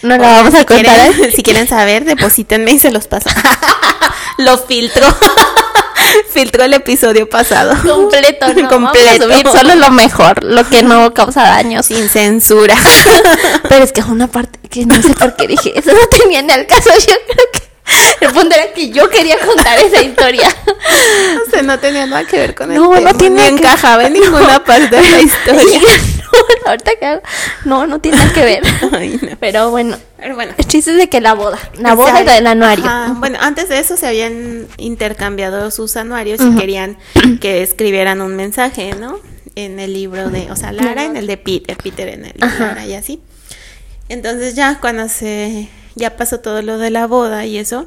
[0.02, 0.98] No la vamos a Si contar.
[1.00, 1.12] ¿eh?
[1.12, 3.30] quieren, si quieren saber, deposítenme y se los paso.
[4.38, 5.06] Lo filtro.
[6.32, 7.74] filtro el episodio pasado.
[7.86, 8.68] Completo, ¿no?
[8.68, 9.28] Completo.
[9.28, 11.86] Vamos a subir solo lo mejor, lo que no causa daños.
[11.86, 12.76] Sin censura.
[13.68, 16.52] Pero es que una parte que no sé por qué dije eso, no tenía ni
[16.52, 16.90] al caso.
[16.98, 17.62] Yo creo que
[18.26, 20.48] el punto era que yo quería contar esa historia.
[21.46, 24.04] O sea, no tenía nada que ver con el No, no tema, ni que- encajaba
[24.04, 25.80] en ninguna parte de la historia.
[26.66, 27.22] ahorita que hago-
[27.64, 28.62] no, no tiene nada que ver.
[28.92, 29.36] Ay, no.
[29.40, 30.52] Pero bueno, Pero bueno.
[30.56, 32.84] el chiste es de que la boda, la boda y del anuario.
[32.84, 36.96] ajá, Bueno, antes de eso se habían intercambiado sus anuarios y querían
[37.40, 39.18] que escribieran un mensaje, ¿no?
[39.54, 42.46] En el libro de, o sea, Lara en el de Peter, Peter en el de
[42.46, 42.66] Ajá.
[42.68, 43.20] Lara y así.
[44.08, 47.86] Entonces ya cuando se, ya pasó todo lo de la boda y eso,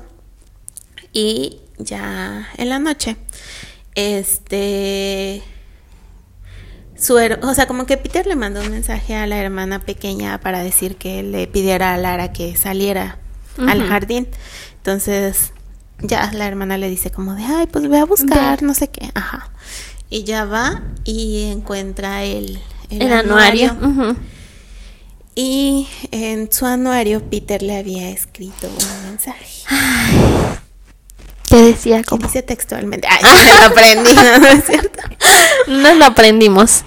[1.12, 3.16] y ya en la noche,
[3.96, 5.42] este,
[6.98, 10.64] su o sea, como que Peter le mandó un mensaje a la hermana pequeña para
[10.64, 13.18] decir que le pidiera a Lara que saliera
[13.58, 14.28] al jardín.
[14.78, 15.52] Entonces,
[16.02, 18.68] ya la hermana le dice como de, ay, pues ve a buscar, Ve.
[18.68, 19.50] no sé qué, ajá.
[20.10, 23.76] Y ya va y encuentra el, el anuario.
[25.36, 30.24] Y en su anuario Peter le había escrito un mensaje.
[31.50, 31.98] ¿Qué decía?
[32.00, 33.08] Que Como, dice textualmente.
[33.22, 35.00] Ay, lo aprendí, no, no es cierto.
[35.68, 36.84] nos lo aprendimos.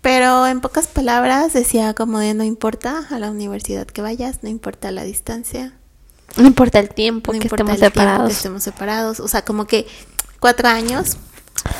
[0.00, 4.48] Pero en pocas palabras decía como de no importa a la universidad que vayas, no
[4.48, 5.72] importa la distancia,
[6.36, 8.28] No importa el tiempo no que importa estemos el tiempo separados.
[8.28, 9.20] que estemos separados.
[9.20, 9.86] O sea, como que
[10.40, 11.16] cuatro años,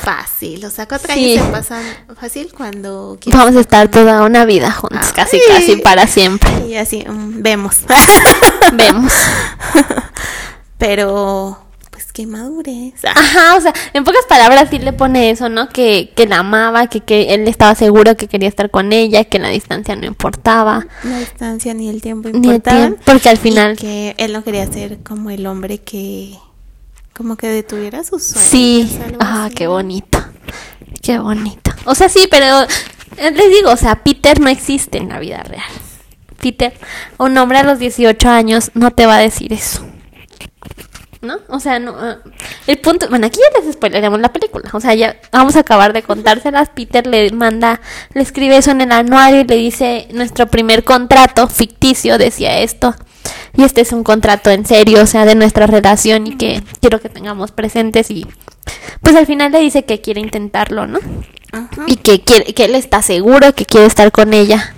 [0.02, 0.64] fácil.
[0.64, 1.34] O sea, cuatro Sí.
[1.34, 1.82] años se pasan
[2.20, 3.18] fácil cuando.
[3.26, 6.50] Vamos a estar toda una vida juntos, casi, casi para siempre.
[6.66, 7.76] Y así, mm, vemos.
[8.74, 9.12] Vemos.
[10.78, 11.58] Pero,
[12.18, 12.94] qué madurez.
[13.04, 15.68] Ajá, o sea, en pocas palabras sí le pone eso, ¿no?
[15.68, 19.38] Que, que la amaba, que, que él estaba seguro que quería estar con ella, que
[19.38, 20.84] la distancia no importaba.
[21.04, 22.80] la distancia ni el tiempo Ni el importaban.
[22.80, 23.76] tiempo, porque al y final...
[23.76, 26.34] que él no quería ser como el hombre que
[27.16, 28.50] como que detuviera sus sueños.
[28.50, 29.54] Sí, ah, así.
[29.54, 30.18] qué bonito.
[31.00, 31.70] Qué bonito.
[31.84, 35.44] O sea, sí, pero eh, les digo, o sea, Peter no existe en la vida
[35.44, 35.62] real.
[36.40, 36.72] Peter,
[37.18, 39.87] un hombre a los 18 años no te va a decir eso.
[41.20, 41.38] ¿No?
[41.48, 41.96] O sea, no.
[41.98, 42.18] ah,
[42.66, 43.08] el punto.
[43.08, 44.70] Bueno, aquí ya les spoileremos la película.
[44.72, 46.70] O sea, ya vamos a acabar de contárselas.
[46.70, 47.80] Peter le manda,
[48.14, 52.94] le escribe eso en el anuario y le dice: Nuestro primer contrato ficticio decía esto.
[53.56, 57.00] Y este es un contrato en serio, o sea, de nuestra relación y que quiero
[57.00, 58.10] que tengamos presentes.
[58.10, 58.26] Y
[59.00, 61.00] pues al final le dice que quiere intentarlo, ¿no?
[61.50, 61.84] Ajá.
[61.86, 64.74] y que quiere, que él está seguro que quiere estar con ella.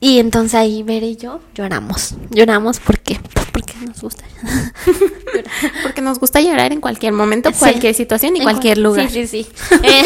[0.00, 2.14] Y entonces ahí Ver y yo lloramos.
[2.30, 3.20] Lloramos porque,
[3.52, 4.24] porque nos gusta.
[5.82, 7.56] Porque nos gusta llorar en cualquier momento, Sí.
[7.58, 9.10] cualquier situación y En cualquier cual- lugar.
[9.10, 9.76] Sí, sí, sí.
[9.82, 10.02] Eh,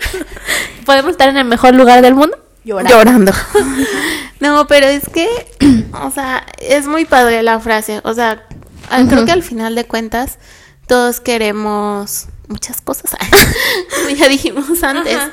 [0.86, 3.32] Podemos estar en el mejor lugar del mundo Llorando.
[4.40, 5.28] no, pero es que,
[5.92, 8.00] o sea, es muy padre la frase.
[8.04, 8.44] O sea,
[8.90, 10.38] al- creo que al final de cuentas
[10.86, 13.10] todos queremos muchas cosas.
[13.96, 15.16] Como ya dijimos antes.
[15.16, 15.30] Ajá.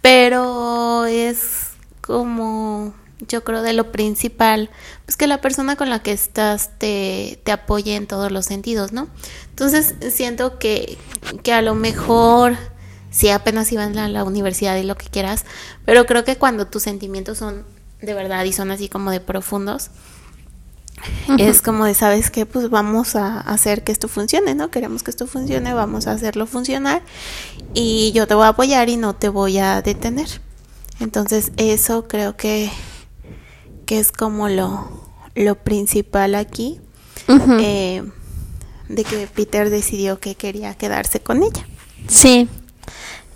[0.00, 1.68] Pero es
[2.00, 2.94] como,
[3.28, 4.70] yo creo, de lo principal,
[5.04, 8.92] pues que la persona con la que estás te, te apoye en todos los sentidos,
[8.92, 9.08] ¿no?
[9.50, 10.98] Entonces siento que,
[11.42, 12.56] que a lo mejor,
[13.10, 15.44] si apenas iban a la universidad y lo que quieras,
[15.84, 17.64] pero creo que cuando tus sentimientos son
[18.02, 19.90] de verdad y son así como de profundos.
[21.38, 22.46] Es como de, ¿sabes qué?
[22.46, 24.70] Pues vamos a hacer que esto funcione, ¿no?
[24.70, 27.02] Queremos que esto funcione, vamos a hacerlo funcionar
[27.74, 30.28] y yo te voy a apoyar y no te voy a detener.
[31.00, 32.70] Entonces eso creo que,
[33.86, 34.90] que es como lo,
[35.34, 36.80] lo principal aquí,
[37.60, 38.02] eh,
[38.88, 41.66] de que Peter decidió que quería quedarse con ella.
[42.08, 42.48] Sí,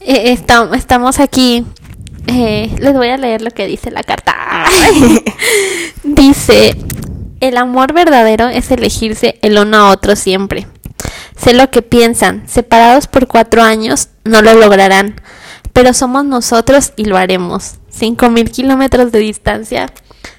[0.01, 1.65] eh, estamos aquí.
[2.27, 4.35] Eh, les voy a leer lo que dice la carta.
[6.03, 6.77] dice,
[7.41, 10.67] el amor verdadero es elegirse el uno a otro siempre.
[11.37, 15.21] Sé lo que piensan, separados por cuatro años no lo lograrán,
[15.73, 17.75] pero somos nosotros y lo haremos.
[17.91, 19.93] Cinco mil kilómetros de distancia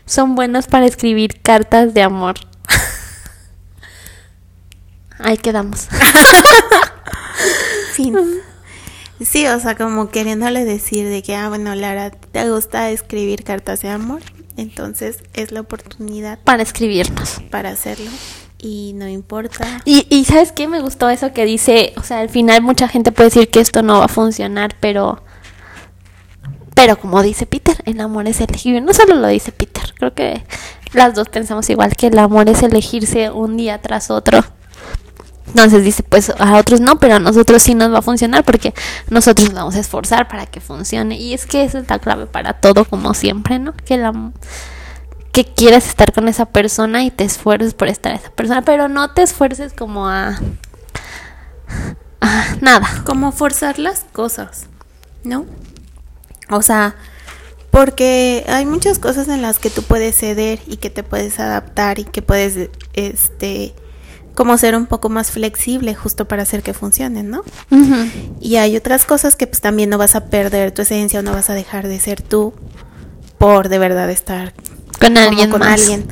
[0.08, 2.36] son buenos para escribir cartas de amor.
[5.20, 5.88] Ahí quedamos.
[7.93, 8.15] fin.
[9.20, 13.82] Sí, o sea, como queriéndole decir de que, ah, bueno, Lara, ¿te gusta escribir cartas
[13.82, 14.22] de amor?
[14.58, 16.39] Entonces es la oportunidad.
[16.43, 17.41] Para escribirnos.
[17.50, 18.12] Para hacerlo.
[18.60, 19.82] Y no importa.
[19.86, 20.67] Y, y ¿sabes qué?
[20.67, 23.84] Me gustó eso que dice, o sea, al final mucha gente puede decir que esto
[23.84, 25.24] no va a funcionar, pero...
[26.74, 28.82] Pero como dice Peter, el amor es elegir.
[28.84, 30.44] No solo lo dice Peter, creo que
[30.94, 34.44] las dos pensamos igual que el amor es elegirse un día tras otro.
[35.48, 38.74] Entonces dice, pues a otros no, pero a nosotros sí nos va a funcionar porque
[39.10, 41.18] nosotros nos vamos a esforzar para que funcione.
[41.18, 43.74] Y es que esa es la clave para todo, como siempre, ¿no?
[43.74, 44.14] Que la
[45.32, 49.12] que quieras estar con esa persona y te esfuerces por estar esa persona, pero no
[49.12, 50.40] te esfuerces como a,
[52.22, 52.88] a nada.
[53.06, 54.66] Como forzar las cosas,
[55.24, 55.46] ¿no?
[56.50, 56.96] O sea,
[57.78, 62.00] porque hay muchas cosas en las que tú puedes ceder y que te puedes adaptar
[62.00, 63.76] y que puedes, este,
[64.34, 67.44] como ser un poco más flexible justo para hacer que funcionen, ¿no?
[68.42, 71.34] Y hay otras cosas que pues también no vas a perder tu esencia o no
[71.34, 72.56] vas a dejar de ser tú
[73.38, 74.56] por de verdad estar
[75.00, 76.08] con alguien con alguien.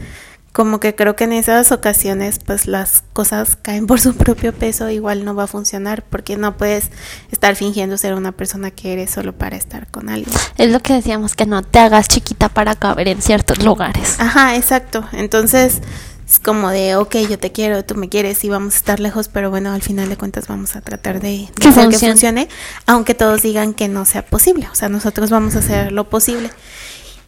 [0.55, 4.89] Como que creo que en esas ocasiones pues las cosas caen por su propio peso,
[4.89, 6.91] igual no va a funcionar porque no puedes
[7.29, 10.33] estar fingiendo ser una persona que eres solo para estar con alguien.
[10.57, 14.15] Es lo que decíamos que no te hagas chiquita para caber en ciertos lugares.
[14.17, 15.03] Ajá, exacto.
[15.11, 15.81] Entonces,
[16.25, 19.27] es como de, ok, yo te quiero, tú me quieres y vamos a estar lejos,
[19.27, 22.47] pero bueno, al final de cuentas vamos a tratar de, que, hacer que funcione,
[22.85, 24.69] aunque todos digan que no sea posible.
[24.71, 26.49] O sea, nosotros vamos a hacer lo posible.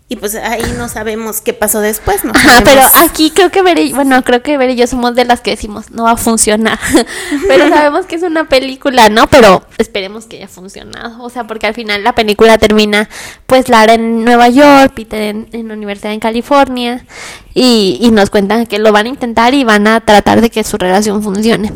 [0.09, 2.31] Y pues ahí no sabemos qué pasó después, ¿no?
[2.63, 5.41] pero aquí creo que Ver y, bueno, creo que Ver y yo somos de las
[5.41, 6.79] que decimos, no va a funcionar.
[7.49, 9.27] pero sabemos que es una película, ¿no?
[9.27, 11.21] Pero esperemos que haya funcionado.
[11.21, 13.09] O sea, porque al final la película termina,
[13.47, 17.05] pues Lara en Nueva York, Peter en, en la Universidad en California.
[17.53, 20.63] Y, y nos cuentan que lo van a intentar y van a tratar de que
[20.63, 21.73] su relación funcione.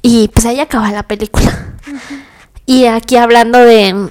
[0.00, 1.76] Y pues ahí acaba la película.
[2.64, 4.08] Y aquí hablando de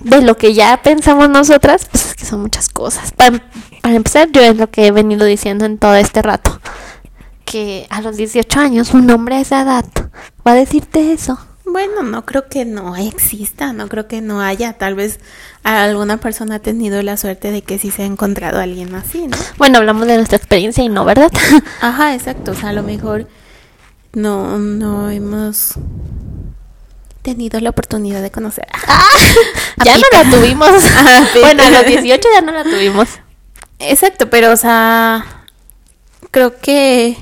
[0.00, 3.12] de lo que ya pensamos nosotras, pues es que son muchas cosas.
[3.12, 3.42] Para,
[3.84, 6.60] empezar, yo es lo que he venido diciendo en todo este rato.
[7.44, 9.84] Que a los 18 años un hombre a esa edad
[10.46, 11.38] va a decirte eso.
[11.64, 14.72] Bueno, no creo que no exista, no creo que no haya.
[14.72, 15.20] Tal vez
[15.62, 19.28] alguna persona ha tenido la suerte de que sí se ha encontrado a alguien así,
[19.28, 19.36] ¿no?
[19.56, 21.30] Bueno, hablamos de nuestra experiencia y no, ¿verdad?
[21.80, 22.52] Ajá, exacto.
[22.52, 23.28] O sea, a lo mejor
[24.12, 25.74] no, no hemos
[27.22, 28.66] tenido la oportunidad de conocer.
[29.82, 30.68] Ah, ya no la tuvimos.
[31.40, 33.08] bueno, a los 18 ya no la tuvimos.
[33.78, 35.24] Exacto, pero o sea,
[36.30, 37.16] creo que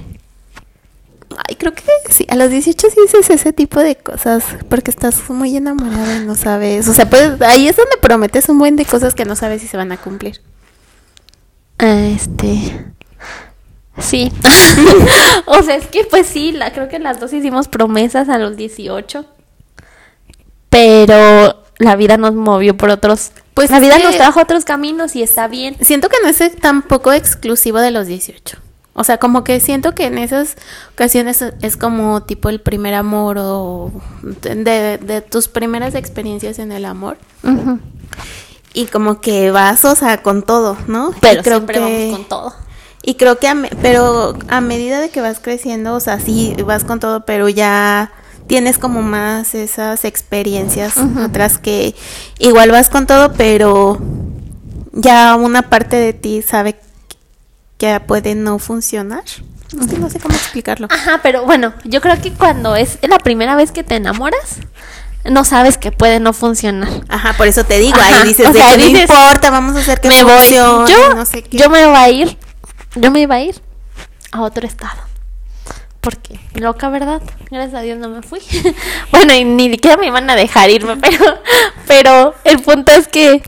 [1.47, 5.29] Ay, creo que sí, a los 18 sí dices ese tipo de cosas porque estás
[5.31, 8.85] muy enamorada y no sabes, o sea, pues ahí es donde prometes un buen de
[8.85, 10.41] cosas que no sabes si se van a cumplir.
[11.79, 12.87] Este
[13.99, 14.33] Sí.
[15.47, 18.57] o sea, es que pues sí, la creo que las dos hicimos promesas a los
[18.57, 19.27] 18
[20.71, 25.23] pero la vida nos movió por otros pues la vida nos trajo otros caminos y
[25.25, 25.77] está bien.
[25.81, 28.57] Siento que no es tampoco exclusivo de los 18.
[28.95, 30.55] O sea, como que siento que en esas
[30.93, 33.91] ocasiones es como tipo el primer amor o
[34.23, 37.17] de, tus primeras experiencias en el amor.
[38.75, 41.13] Y como que vas, o sea, con todo, ¿no?
[41.21, 42.55] Pero creo siempre vamos con todo.
[43.03, 46.85] Y creo que, a pero a medida de que vas creciendo, o sea, sí, vas
[46.85, 48.13] con todo, pero ya
[48.49, 51.95] tienes como más esas experiencias otras que
[52.39, 53.99] igual vas con todo, pero
[54.93, 56.81] ya una parte de ti sabe
[57.77, 59.23] que puede no funcionar.
[59.99, 60.89] no sé cómo explicarlo.
[60.91, 64.57] Ajá, pero bueno, yo creo que cuando es la primera vez que te enamoras,
[65.25, 66.89] no sabes que puede no funcionar.
[67.09, 70.09] Ajá, por eso te digo, ahí dices, de que no importa, vamos a hacer que
[70.09, 71.59] me funcione, Yo, no sé qué.
[71.59, 72.39] yo me voy a ir,
[72.97, 73.61] yo me iba a ir
[74.33, 75.08] a otro estado
[76.01, 77.23] porque loca, ¿verdad?
[77.51, 78.41] Gracias a Dios no me fui.
[79.11, 81.25] bueno, y ni siquiera me iban a dejar irme, pero,
[81.87, 83.43] pero el punto es que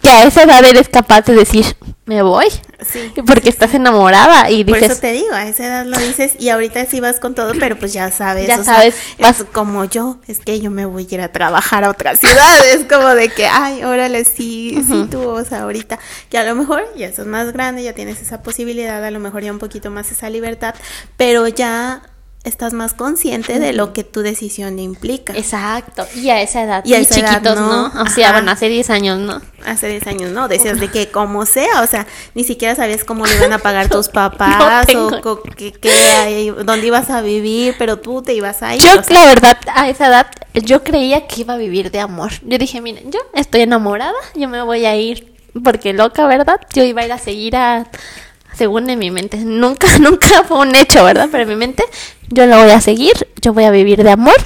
[0.00, 2.46] que a esa edad eres capaz de decir, me voy.
[2.88, 3.12] Sí.
[3.26, 6.48] Porque estás enamorada y Por dices, eso te digo, a esa edad lo dices y
[6.48, 8.46] ahorita sí vas con todo, pero pues ya sabes.
[8.46, 11.20] Ya o sea, sabes, vas- es como yo, es que yo me voy a ir
[11.20, 12.66] a trabajar a otra ciudad.
[12.72, 16.54] es como de que, ay, órale, sí, sí, tú, o sea, ahorita, que a lo
[16.54, 19.90] mejor ya estás más grande, ya tienes esa posibilidad, a lo mejor ya un poquito
[19.90, 20.74] más esa libertad,
[21.16, 22.02] pero ya
[22.42, 25.34] estás más consciente de lo que tu decisión implica.
[25.34, 26.06] exacto.
[26.16, 27.88] Y a esa edad, Y a edad, chiquitos, ¿no?
[27.88, 28.02] ¿no?
[28.02, 28.38] O sea, Ajá.
[28.38, 29.42] bueno, hace 10 años, ¿no?
[29.66, 30.48] Hace 10 años, ¿no?
[30.48, 33.88] Decías de que como sea, o sea, ni siquiera sabías cómo le iban a pagar
[33.90, 38.82] tus papás o que, que dónde ibas a vivir, pero tú te ibas a ir.
[38.82, 42.00] Yo, o sea, la verdad, a esa edad, yo creía que iba a vivir de
[42.00, 42.32] amor.
[42.42, 46.58] Yo dije, miren, yo estoy enamorada, yo me voy a ir, porque loca, ¿verdad?
[46.72, 47.86] Yo iba a ir a seguir a,
[48.54, 51.28] según en mi mente, nunca, nunca fue un hecho, ¿verdad?
[51.30, 51.84] Pero en mi mente,
[52.28, 54.36] yo lo voy a seguir, yo voy a vivir de amor,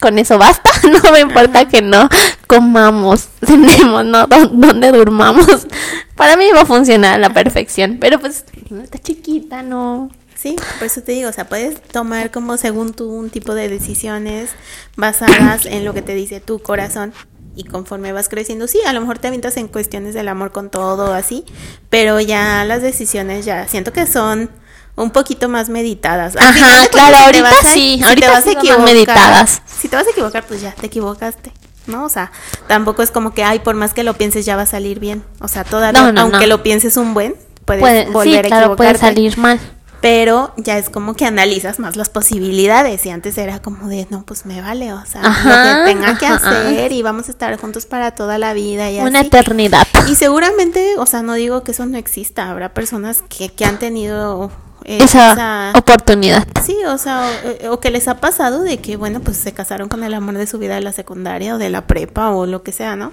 [0.00, 2.08] con eso basta, no me importa que no
[2.46, 5.66] comamos, cenemos, no, donde durmamos.
[6.14, 10.10] Para mí va a funcionar a la perfección, pero pues, no está chiquita, no.
[10.34, 13.70] Sí, por eso te digo, o sea, puedes tomar como según tú un tipo de
[13.70, 14.50] decisiones
[14.94, 17.14] basadas en lo que te dice tu corazón
[17.56, 20.70] y conforme vas creciendo, sí, a lo mejor te avientas en cuestiones del amor con
[20.70, 21.44] todo así,
[21.90, 24.50] pero ya las decisiones ya siento que son
[24.94, 26.36] un poquito más meditadas.
[26.36, 28.94] Ajá, final claro, ahorita a- sí, si ahorita te vas sí a son más equivocar,
[28.94, 29.62] meditadas.
[29.66, 31.52] Si te vas a equivocar, pues ya te equivocaste.
[31.86, 32.04] ¿no?
[32.04, 32.32] O sea,
[32.66, 35.22] tampoco es como que, ay, por más que lo pienses ya va a salir bien.
[35.40, 36.56] O sea, todavía, No, no, aunque no.
[36.56, 39.60] lo pienses un buen, puedes Puede, volver sí, a claro, puede salir mal.
[40.00, 44.24] Pero ya es como que analizas más las posibilidades y antes era como de no
[44.24, 46.36] pues me vale o sea Ajá, lo que tenga que ajá.
[46.68, 49.86] hacer y vamos a estar juntos para toda la vida y Una así eternidad.
[50.08, 53.78] y seguramente o sea no digo que eso no exista habrá personas que, que han
[53.78, 54.50] tenido
[54.84, 56.46] eh, Esa, esa- oportunidad.
[56.64, 57.28] Sí, o sea,
[57.64, 60.36] o, o que les ha pasado de que, bueno, pues se casaron con el amor
[60.38, 63.10] de su vida de la secundaria o de la prepa o lo que sea, ¿no?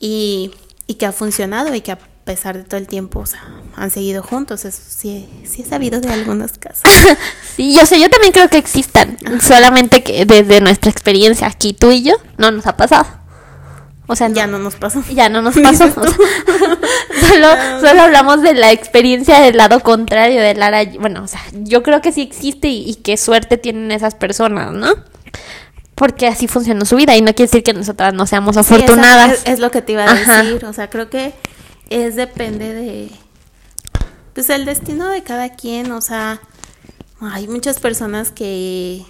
[0.00, 0.52] Y,
[0.88, 1.98] y que ha funcionado y que a
[2.30, 3.42] pesar de todo el tiempo, o sea,
[3.76, 4.64] han seguido juntos.
[4.64, 6.82] Eso sí, sí he sabido de algunos casos.
[7.56, 9.18] Sí, yo sé, yo también creo que existan.
[9.42, 13.06] Solamente que desde nuestra experiencia aquí, tú y yo, no nos ha pasado.
[14.06, 15.02] O sea, no- Ya no nos pasó.
[15.12, 15.84] ya no nos pasó.
[15.84, 16.02] O sea,
[17.28, 17.48] solo,
[17.80, 20.84] solo hablamos de la experiencia del lado contrario de Lara.
[21.00, 24.72] Bueno, o sea, yo creo que sí existe y, y qué suerte tienen esas personas,
[24.72, 24.94] ¿no?
[25.96, 29.32] Porque así funcionó su vida y no quiere decir que nosotras no seamos afortunadas.
[29.32, 30.42] es, es lo que te iba a Ajá.
[30.44, 30.64] decir.
[30.64, 31.34] O sea, creo que
[31.90, 33.10] es depende de.
[34.34, 35.92] Pues el destino de cada quien.
[35.92, 36.40] O sea,
[37.20, 39.02] hay muchas personas que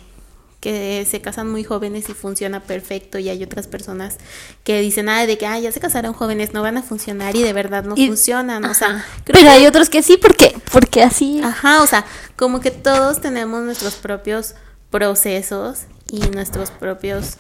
[0.61, 4.19] que se casan muy jóvenes y funciona perfecto y hay otras personas
[4.63, 7.43] que dicen ah, de que ah, ya se casaron jóvenes no van a funcionar y
[7.43, 11.03] de verdad no Y- funcionan o sea Pero que- hay otros que sí, porque, porque
[11.03, 11.41] así.
[11.43, 12.05] Ajá, o sea,
[12.37, 14.55] como que todos tenemos nuestros propios
[14.91, 17.37] procesos y nuestros propios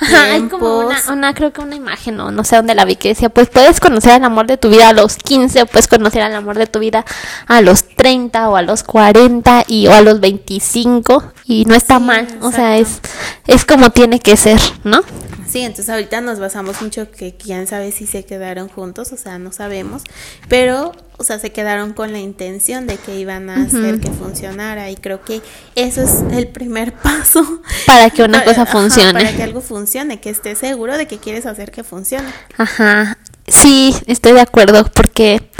[0.00, 2.96] Ajá, hay como una, una, creo que una imagen, o no sé dónde la vi,
[2.96, 5.88] que decía, pues puedes conocer al amor de tu vida a los 15, o puedes
[5.88, 7.04] conocer al amor de tu vida
[7.46, 11.98] a los 30, o a los 40, y, o a los 25, y no está
[11.98, 13.00] Sí, mal, o sea, es,
[13.46, 15.00] es como tiene que ser, ¿no?
[15.46, 19.38] Sí, entonces ahorita nos basamos mucho que quién sabe si se quedaron juntos, o sea,
[19.38, 20.02] no sabemos,
[20.48, 24.90] pero, o sea, se quedaron con la intención de que iban a hacer que funcionara
[24.90, 25.42] y creo que
[25.76, 29.12] eso es el primer paso Para que una Para- cosa ajá, funcione.
[29.12, 32.28] para que algo funcione, que estés seguro de que quieres hacer que funcione.
[32.56, 35.50] Ajá, sí, estoy de acuerdo, porque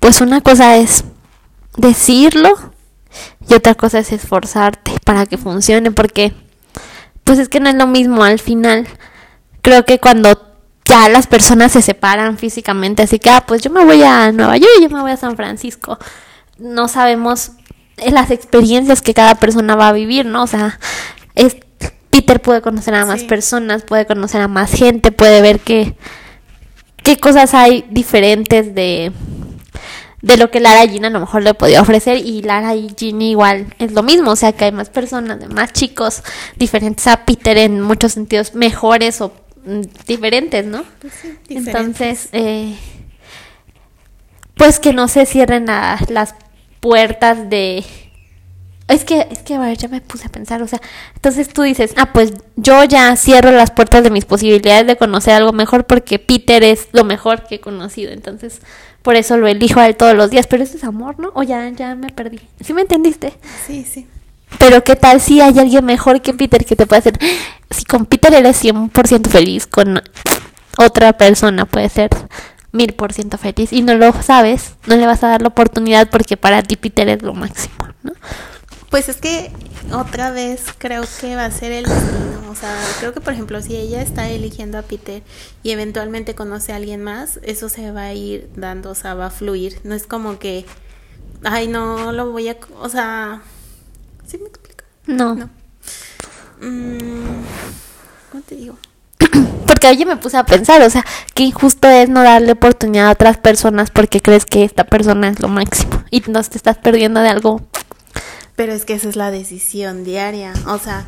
[0.00, 1.04] pues una cosa es
[1.76, 2.48] decirlo
[3.48, 6.32] y otra cosa es esforzarte para que funcione, porque
[7.24, 8.86] pues es que no es lo mismo al final.
[9.60, 10.40] Creo que cuando
[10.84, 14.56] ya las personas se separan físicamente, así que, ah, pues yo me voy a Nueva
[14.56, 15.98] York y yo me voy a San Francisco,
[16.58, 17.50] no sabemos
[17.96, 20.44] las experiencias que cada persona va a vivir, ¿no?
[20.44, 20.78] O sea,
[21.34, 21.56] es,
[22.12, 23.26] Peter puede conocer a más Sí.
[23.26, 25.96] personas, puede conocer a más gente, puede ver que
[27.02, 29.10] qué cosas hay diferentes de
[30.22, 33.30] de lo que Lara Jean a lo mejor le podía ofrecer y Lara y Ginny
[33.30, 36.22] igual es lo mismo, o sea que hay más personas, más chicos
[36.56, 39.32] diferentes a Peter en muchos sentidos mejores o
[39.64, 40.84] mm, diferentes, ¿no?
[41.48, 41.70] diferente.
[41.70, 42.76] Entonces, eh,
[44.56, 46.34] pues que no se cierren la- las
[46.80, 47.84] puertas de...
[48.88, 50.80] Es que, es que, a ver, ya me puse a pensar, o sea,
[51.14, 55.32] entonces tú dices, ah, pues yo ya cierro las puertas de mis posibilidades de conocer
[55.34, 58.60] algo mejor porque Peter es lo mejor que he conocido, entonces
[59.02, 61.30] por eso lo elijo a él todos los días, pero eso es amor, ¿no?
[61.34, 62.40] O ya, ya me perdí.
[62.60, 63.34] ¿Sí me entendiste?
[63.66, 64.06] Sí, sí.
[64.58, 67.18] Pero qué tal si hay alguien mejor que Peter que te puede hacer...
[67.70, 70.02] Si con Peter eres 100% feliz, con
[70.76, 72.10] otra persona puede ser
[72.72, 76.62] 1000% feliz y no lo sabes, no le vas a dar la oportunidad porque para
[76.62, 78.12] ti Peter es lo máximo, ¿no?
[78.90, 79.52] Pues es que
[79.92, 82.50] otra vez creo que va a ser el destino.
[82.50, 85.22] O sea, creo que por ejemplo, si ella está eligiendo a Peter
[85.62, 89.26] y eventualmente conoce a alguien más, eso se va a ir dando, o sea, va
[89.26, 89.78] a fluir.
[89.84, 90.66] No es como que,
[91.44, 92.56] ay, no lo voy a.
[92.80, 93.42] O sea,
[94.26, 94.84] ¿sí me explico?
[95.06, 95.36] No.
[95.36, 95.50] No.
[96.60, 97.44] Mm,
[98.32, 98.76] ¿Cómo te digo?
[99.66, 103.12] Porque oye, me puse a pensar, o sea, qué injusto es no darle oportunidad a
[103.12, 107.20] otras personas porque crees que esta persona es lo máximo y no te estás perdiendo
[107.20, 107.62] de algo.
[108.60, 110.52] Pero es que esa es la decisión diaria.
[110.66, 111.06] O sea,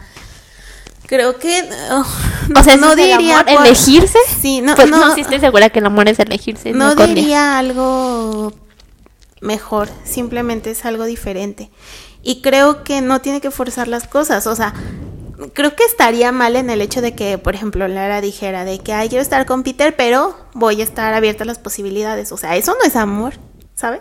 [1.07, 1.68] creo que.
[1.90, 2.07] oh,
[2.59, 3.40] O sea, no ¿ese es el diría.
[3.40, 4.18] amor, por- elegirse.
[4.40, 6.72] Sí, no, Pues no, no, sí estoy segura que el amor es elegirse.
[6.72, 7.14] no esconde.
[7.14, 8.55] diría algo
[9.42, 11.70] mejor, simplemente es algo diferente.
[12.22, 14.72] Y creo que no tiene que forzar las cosas, o sea,
[15.53, 18.94] creo que estaría mal en el hecho de que, por ejemplo, Lara dijera de que,
[18.94, 22.57] ay, quiero estar con Peter, pero voy a estar abierta a las posibilidades, o sea,
[22.57, 23.34] eso no es amor,
[23.74, 24.00] ¿sabes?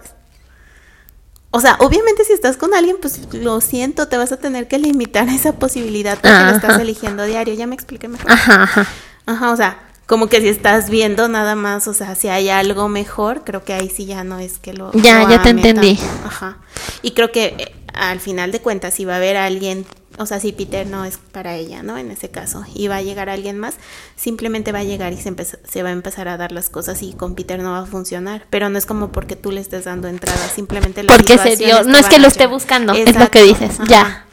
[1.51, 4.79] O sea, obviamente si estás con alguien, pues lo siento, te vas a tener que
[4.79, 8.31] limitar a esa posibilidad porque lo estás eligiendo diario, ya me expliqué mejor.
[8.31, 8.87] Ajá, ajá.
[9.25, 9.77] Ajá, o sea,
[10.11, 13.71] como que si estás viendo nada más, o sea, si hay algo mejor, creo que
[13.71, 14.91] ahí sí ya no es que lo.
[14.91, 15.95] Ya, lo ya te entendí.
[15.95, 16.27] tanto.
[16.27, 16.57] Ajá.
[17.01, 19.85] Y creo que eh, al final de cuentas, si va a haber alguien,
[20.17, 21.97] o sea, si Peter no es para ella, ¿no?
[21.97, 23.75] En ese caso, y va a llegar alguien más,
[24.17, 25.33] simplemente va a llegar y se,
[25.63, 28.45] se va a empezar a dar las cosas y con Peter no va a funcionar.
[28.49, 31.97] Pero no es como porque tú le estés dando entrada, simplemente Porque se dio, no
[31.97, 34.25] es que lo esté buscando, es lo que dices, ya.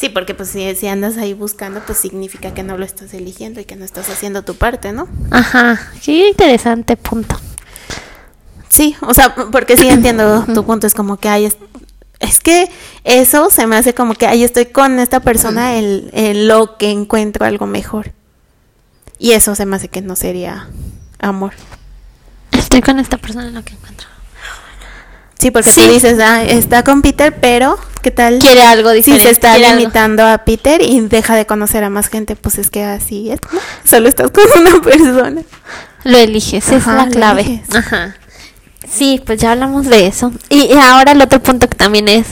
[0.00, 3.60] Sí, porque pues si, si andas ahí buscando, pues significa que no lo estás eligiendo
[3.60, 5.06] y que no estás haciendo tu parte, ¿no?
[5.30, 5.78] Ajá.
[6.02, 7.38] Qué interesante punto.
[8.70, 11.44] Sí, o sea, porque sí entiendo tu punto, es como que hay...
[11.44, 11.58] Es,
[12.18, 12.70] es que
[13.04, 16.90] eso se me hace como que ahí estoy con esta persona en, en lo que
[16.90, 18.12] encuentro algo mejor.
[19.18, 20.70] Y eso se me hace que no sería
[21.18, 21.52] amor.
[22.52, 24.08] Estoy con esta persona en lo que encuentro.
[25.40, 25.80] Sí, porque Sí.
[25.80, 28.38] tú dices, ah, está con Peter, pero ¿qué tal?
[28.38, 29.24] Quiere algo Si diferente.
[29.24, 29.68] se está algo.
[29.70, 33.40] limitando a Peter y deja de conocer a más gente, pues es que así es,
[33.52, 33.58] ¿no?
[33.84, 35.42] Solo estás con una persona.
[36.04, 37.62] Lo eliges, Ajá, es la clave.
[37.74, 38.16] Ajá.
[38.90, 40.32] Sí, pues ya hablamos de eso.
[40.48, 42.26] Y, y ahora el otro punto que también es,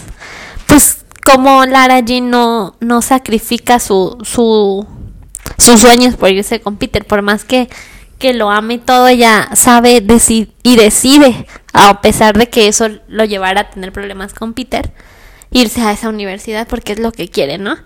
[0.66, 4.86] pues, como Lara Jean no, no sacrifica su, su,
[5.58, 7.68] sus sueños por irse con Peter, por más que,
[8.18, 12.88] que lo ame y todo, ella sabe deci- y decide, a pesar de que eso
[13.08, 14.92] lo llevara a tener problemas con Peter,
[15.50, 17.76] irse a esa universidad porque es lo que quiere, ¿no?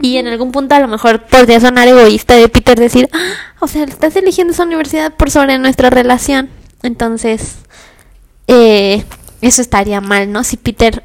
[0.00, 3.66] Y en algún punto a lo mejor podría sonar egoísta de Peter decir, "Ah, o
[3.68, 6.48] sea, estás eligiendo esa universidad por sobre nuestra relación.
[6.82, 7.56] Entonces,
[8.46, 9.04] eh,
[9.42, 10.44] eso estaría mal, ¿no?
[10.44, 11.04] Si Peter...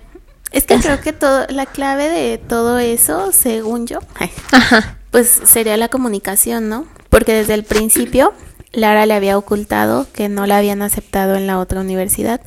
[0.51, 3.99] Es que creo que todo, la clave de todo eso, según yo,
[4.51, 4.97] Ajá.
[5.11, 6.85] pues sería la comunicación, ¿no?
[7.09, 8.33] Porque desde el principio
[8.75, 12.41] Lara le había ocultado que no la habían aceptado en la otra universidad.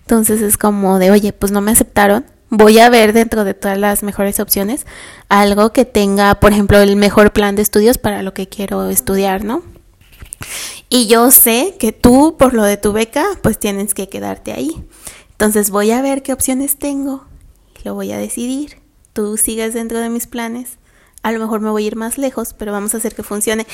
[0.00, 2.24] Entonces es como de, oye, pues no me aceptaron.
[2.50, 4.86] Voy a ver dentro de todas las mejores opciones
[5.28, 9.44] algo que tenga, por ejemplo, el mejor plan de estudios para lo que quiero estudiar,
[9.44, 9.62] ¿no?
[10.88, 14.84] Y yo sé que tú, por lo de tu beca, pues tienes que quedarte ahí.
[15.32, 17.24] Entonces voy a ver qué opciones tengo
[17.84, 18.78] lo voy a decidir.
[19.12, 20.78] Tú sigues dentro de mis planes.
[21.24, 23.66] A lo mejor me voy a ir más lejos, pero vamos a hacer que funcione.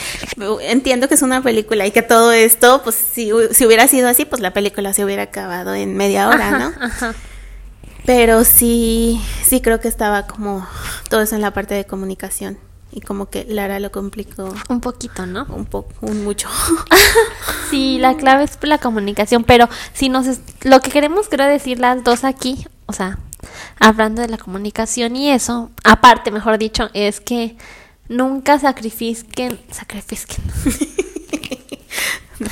[0.62, 4.24] Entiendo que es una película y que todo esto, pues si, si hubiera sido así,
[4.24, 6.72] pues la película se hubiera acabado en media hora, ¿no?
[6.84, 7.14] Ajá.
[8.06, 10.66] Pero sí, sí creo que estaba como
[11.10, 12.58] todo eso en la parte de comunicación
[12.92, 15.44] y como que Lara lo complicó Un poquito, ¿no?
[15.50, 16.48] un poco, un mucho.
[17.70, 21.78] Sí, la clave es la comunicación, pero si nos es- lo que queremos creo decir
[21.78, 23.18] las dos aquí, o sea,
[23.78, 27.56] hablando de la comunicación y eso, aparte, mejor dicho, es que
[28.08, 30.44] nunca sacrifiquen, sacrifiquen.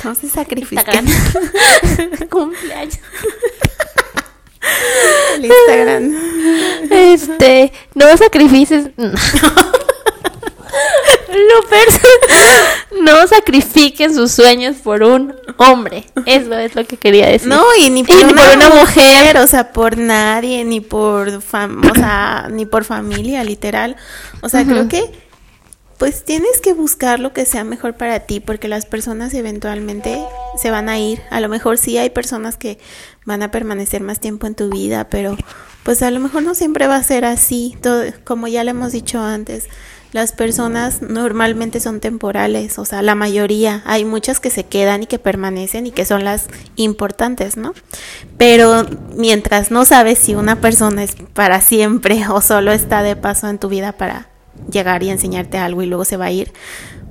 [0.03, 0.27] No se.
[0.27, 1.05] Instagram.
[2.29, 2.99] Cumpleaños.
[5.35, 6.13] El Instagram.
[6.91, 8.89] Este, no sacrifices.
[11.29, 11.99] Loopers.
[13.01, 16.05] No sacrifiquen sus sueños por un hombre.
[16.25, 17.47] Eso es lo que quería decir.
[17.47, 21.41] No, y ni por, Y una, por una mujer, o sea, por nadie, ni por
[21.41, 23.95] fam o sea, ni por familia, literal.
[24.41, 25.03] O sea, creo que
[25.99, 30.17] pues tienes que buscar lo que sea mejor para ti, porque las personas eventualmente
[30.57, 31.21] se van a ir.
[31.29, 32.79] A lo mejor sí hay personas que
[33.25, 35.35] van a permanecer más tiempo en tu vida, pero
[35.83, 37.77] pues a lo mejor no siempre va a ser así.
[37.81, 39.67] Todo, como ya le hemos dicho antes,
[40.11, 43.83] las personas normalmente son temporales, o sea, la mayoría.
[43.85, 47.73] Hay muchas que se quedan y que permanecen y que son las importantes, ¿no?
[48.37, 48.85] Pero
[49.15, 53.59] mientras no sabes si una persona es para siempre o solo está de paso en
[53.59, 54.29] tu vida para
[54.71, 56.51] llegar y enseñarte algo y luego se va a ir,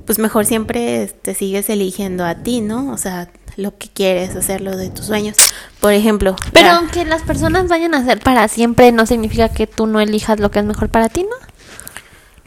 [0.05, 2.91] pues mejor siempre te sigues eligiendo a ti, ¿no?
[2.91, 5.37] O sea, lo que quieres, hacer lo de tus sueños.
[5.79, 6.35] Por ejemplo.
[6.51, 10.39] Pero aunque las personas vayan a ser para siempre, no significa que tú no elijas
[10.39, 11.49] lo que es mejor para ti, ¿no?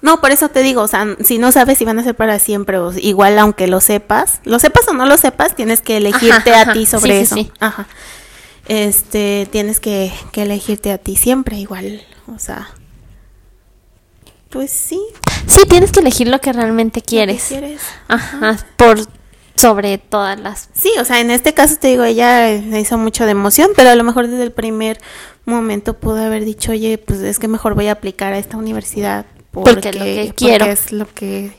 [0.03, 2.39] No, por eso te digo, o sea, si no sabes si van a ser para
[2.41, 6.53] siempre o igual aunque lo sepas, lo sepas o no lo sepas, tienes que elegirte
[6.53, 7.35] Ajá, a ti sobre Sí, sí, eso.
[7.37, 7.53] sí.
[7.61, 7.87] Ajá.
[8.67, 12.03] Este, tienes que, que elegirte a ti siempre igual,
[12.35, 12.69] o sea.
[14.51, 15.01] Pues sí,
[15.47, 17.45] Sí, tienes que elegir lo que realmente lo que quieres.
[17.49, 17.81] quieres.
[18.09, 18.99] Ajá, por
[19.57, 23.33] sobre todas las Sí, o sea, en este caso te digo, ella hizo mucho de
[23.33, 24.99] emoción, pero a lo mejor desde el primer
[25.45, 29.27] momento pudo haber dicho, oye, pues es que mejor voy a aplicar a esta universidad
[29.53, 30.67] porque, Porque es lo que quiero.
[30.67, 31.53] es lo que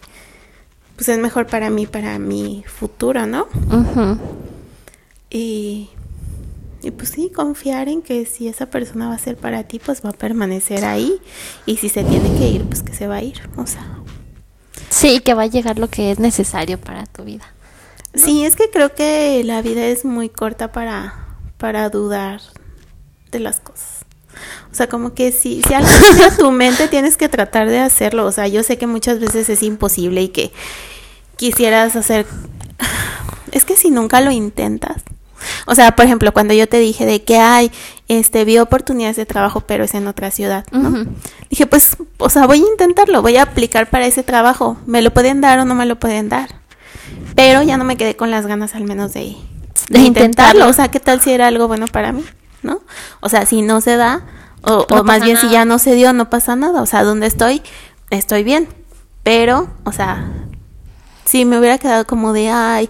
[0.96, 3.48] pues es mejor para mí, para mi futuro, ¿no?
[5.30, 5.89] Y,
[6.84, 10.04] y pues sí, confiar en que si esa persona va a ser para ti, pues
[10.06, 11.20] va a permanecer ahí.
[11.66, 13.41] Y si se tiene que ir, pues que se va a ir.
[13.58, 14.00] O sea,
[14.89, 17.46] Sí, que va a llegar lo que es necesario para tu vida.
[18.14, 22.41] sí, es que creo que la vida es muy corta para, para dudar
[23.32, 24.03] de las cosas.
[24.71, 27.79] O sea, como que si, si algo viene a tu mente, tienes que tratar de
[27.79, 28.25] hacerlo.
[28.25, 30.51] O sea, yo sé que muchas veces es imposible y que
[31.36, 32.25] quisieras hacer...
[33.51, 35.03] Es que si nunca lo intentas.
[35.65, 37.71] O sea, por ejemplo, cuando yo te dije de que hay,
[38.07, 40.65] este, vi oportunidades de trabajo, pero es en otra ciudad.
[41.49, 44.77] Dije, pues, o sea, voy a intentarlo, voy a aplicar para ese trabajo.
[44.86, 46.55] ¿Me lo pueden dar o no me lo pueden dar?
[47.36, 50.05] Pero ya no me quedé con las ganas al menos de, de De intentarlo.
[50.05, 50.67] intentarlo.
[50.69, 52.23] O sea, ¿qué tal si era algo bueno para mí?
[52.64, 52.82] ¿No?
[53.20, 54.22] O sea, si no se da,
[54.64, 56.82] o, No o más bien si ya no se dio, no pasa nada.
[56.82, 57.61] O sea, donde estoy,
[58.09, 58.68] estoy bien.
[59.24, 60.26] Pero, o sea,
[61.26, 62.89] si me hubiera quedado como de, ay,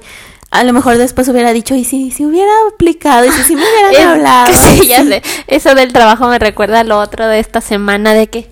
[0.52, 3.62] a lo mejor después hubiera dicho, y si, si hubiera aplicado, y si, si me
[3.70, 4.54] hubieran Es- hablado.
[4.54, 5.24] sí, y ya si- sé.
[5.48, 8.52] Eso del trabajo me recuerda a lo otro de esta semana de que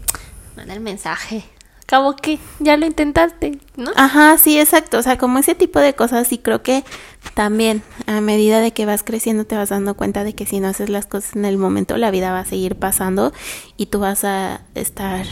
[0.55, 1.43] manda el mensaje.
[1.91, 3.91] Acabo que ya lo intentaste, ¿no?
[3.97, 4.97] Ajá, sí, exacto.
[4.97, 6.85] O sea, como ese tipo de cosas, y creo que
[7.33, 10.69] también a medida de que vas creciendo te vas dando cuenta de que si no
[10.69, 13.33] haces las cosas en el momento, la vida va a seguir pasando
[13.75, 15.25] y tú vas a estar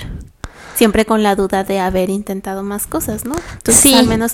[0.75, 3.35] siempre con la duda de haber intentado más cosas, ¿no?
[3.53, 3.95] Entonces, Sí.
[3.95, 4.33] al menos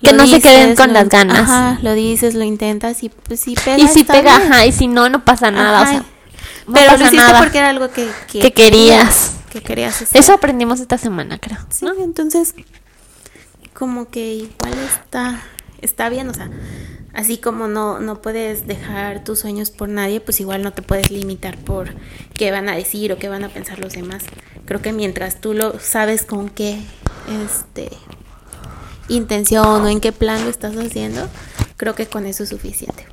[0.00, 1.40] Que no se queden con lo- las ganas.
[1.40, 3.78] Ajá, lo dices, lo intentas y pues si pega.
[3.78, 4.52] y si pega, bien.
[4.52, 5.98] ajá, y si no, no pasa nada, o sea,
[6.68, 7.38] no Pero pasa lo hiciste nada.
[7.40, 9.32] porque era algo que, Que querías.
[9.54, 10.20] Que querías hacer.
[10.20, 11.58] Eso aprendimos esta semana, creo.
[11.70, 12.56] Sí, entonces
[13.72, 15.40] como que igual está
[15.80, 16.50] está bien, o sea,
[17.12, 21.12] así como no no puedes dejar tus sueños por nadie, pues igual no te puedes
[21.12, 21.94] limitar por
[22.32, 24.24] qué van a decir o qué van a pensar los demás.
[24.64, 26.80] Creo que mientras tú lo sabes con qué
[27.46, 27.90] este
[29.08, 31.28] intención o en qué plan lo estás haciendo,
[31.76, 33.06] creo que con eso es suficiente.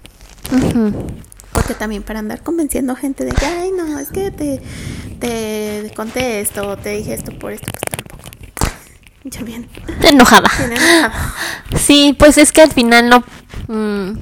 [1.53, 4.61] Porque también para andar convenciendo gente de que, ay, no, es que te,
[5.19, 8.29] te conté esto o te dije esto por esto, pues tampoco.
[9.23, 9.67] Yo bien.
[10.03, 10.49] Enojada.
[10.57, 11.33] bien enojada.
[11.77, 13.23] Sí, pues es que al final no
[13.67, 14.17] mm,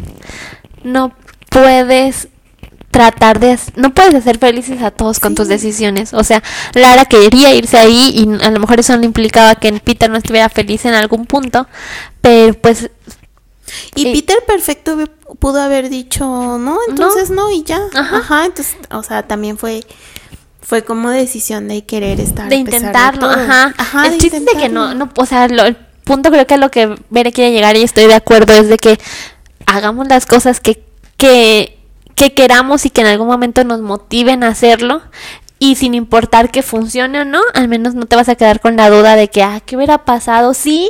[0.84, 1.14] no
[1.50, 2.28] puedes
[2.92, 5.36] tratar de no puedes hacer felices a todos con Sí.
[5.36, 6.14] tus decisiones.
[6.14, 6.42] O sea,
[6.74, 10.50] Lara quería irse ahí y a lo mejor eso no implicaba que Peter no estuviera
[10.50, 11.68] feliz en algún punto,
[12.22, 12.90] pero pues
[13.96, 14.98] Y Eh, Peter perfecto
[15.40, 16.26] pudo haber dicho
[16.58, 17.82] no, entonces no, y ya.
[17.94, 18.18] Ajá.
[18.18, 18.46] Ajá.
[18.46, 19.82] entonces, o sea, también fue
[20.62, 23.32] fue como decisión de querer estar de a pesar intentarlo, todo.
[23.32, 23.74] ajá.
[23.78, 25.06] Ajá, el de chiste es de que no, intentarlo.
[25.06, 27.82] no, o sea, lo- el punto creo que a lo que Bere quiere llegar y
[27.84, 29.00] estoy de acuerdo es de que
[29.66, 30.84] hagamos las cosas que,
[31.18, 31.80] que,
[32.16, 35.02] que queramos y que en algún momento nos motiven a hacerlo
[35.60, 38.76] y sin importar que funcione o no, al menos no te vas a quedar con
[38.76, 40.54] la duda de que, ah, ¿qué hubiera pasado?
[40.54, 40.90] Sí,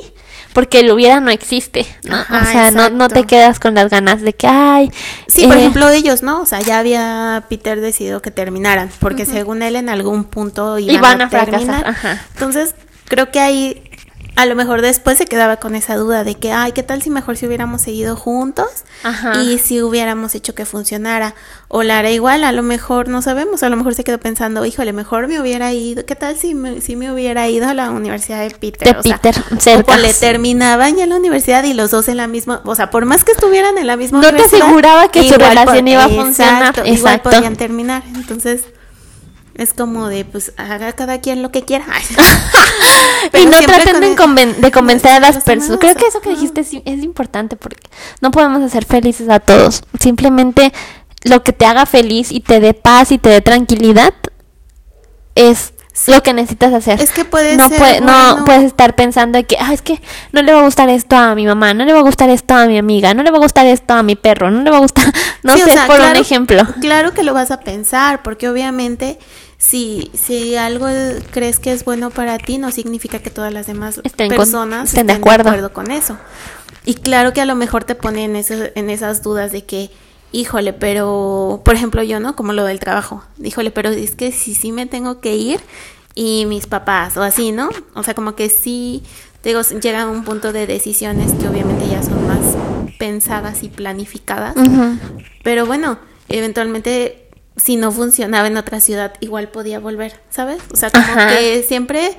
[0.53, 2.15] porque el hubiera no existe, ¿no?
[2.15, 4.91] Ajá, o sea, no, no te quedas con las ganas de que, ay,
[5.27, 6.41] Sí, por eh, ejemplo, ellos, ¿no?
[6.41, 10.95] O sea, ya había Peter decidido que terminaran, porque según él en algún punto iban,
[10.95, 11.87] Iban a, a fracasar, terminar.
[11.87, 12.25] ajá.
[12.33, 12.75] Entonces,
[13.05, 13.88] creo que ahí
[14.35, 17.09] a lo mejor después se quedaba con esa duda de que, ay, ¿qué tal si
[17.09, 18.67] mejor si hubiéramos seguido juntos
[19.03, 19.41] Ajá.
[19.41, 21.35] y si hubiéramos hecho que funcionara?
[21.67, 24.93] O Lara igual, a lo mejor no sabemos, a lo mejor se quedó pensando, híjole,
[24.93, 28.39] mejor me hubiera ido, ¿qué tal si me, si me hubiera ido a la universidad
[28.41, 28.93] de Peter?
[28.93, 29.97] De O sea, Peter, o cerca.
[29.97, 33.23] le terminaban ya la universidad y los dos en la misma, o sea, por más
[33.23, 36.09] que estuvieran en la misma No te universidad, aseguraba que su igual relación iba a
[36.09, 36.61] funcionar.
[36.69, 37.29] Exacto, igual Exacto.
[37.31, 38.03] podían terminar.
[38.15, 38.61] Entonces,
[39.59, 41.85] es como de, pues, haga cada quien lo que quiera.
[43.33, 45.79] y no traten de, el- conven- de convencer a las personas.
[45.79, 47.87] Creo que eso que dijiste es importante porque
[48.21, 49.83] no podemos hacer felices a todos.
[49.99, 50.73] Simplemente
[51.23, 54.13] lo que te haga feliz y te dé paz y te dé tranquilidad
[55.35, 55.73] es
[56.07, 57.01] lo que necesitas hacer.
[57.01, 60.01] Es que puede no ser puede- no puedes estar pensando de que, ah, es que
[60.31, 62.53] no le va a gustar esto a mi mamá, no le va a gustar esto
[62.55, 64.77] a mi amiga, no le va a gustar esto a mi perro, no le va
[64.77, 65.05] a gustar,
[65.43, 66.63] no Sí, o sé, sea, por un ejemplo.
[66.79, 69.19] Claro que lo vas a pensar, porque obviamente
[69.59, 70.87] si, si algo
[71.31, 74.89] crees que es bueno para ti, no significa que todas las demás Estén con- personas
[74.89, 75.71] estén de acuerdo.
[75.73, 76.17] con eso.
[76.85, 79.91] Y claro que a lo mejor te pone en, eso, en esas dudas de que,
[80.31, 82.35] híjole, pero, por ejemplo, yo, ¿no?
[82.37, 83.21] Como lo del trabajo.
[83.43, 85.59] Híjole, pero es que si sí me tengo que ir
[86.15, 87.69] y mis papás o así, ¿no?
[87.95, 89.03] O sea, como que sí,
[89.43, 92.39] digo, llega a un punto de decisiones que obviamente ya son más
[92.97, 94.55] pensadas y planificadas.
[95.43, 95.99] Pero bueno,
[96.29, 97.28] eventualmente
[97.61, 100.61] si no funcionaba en otra ciudad, igual podía volver, ¿sabes?
[100.73, 102.17] O sea, como que siempre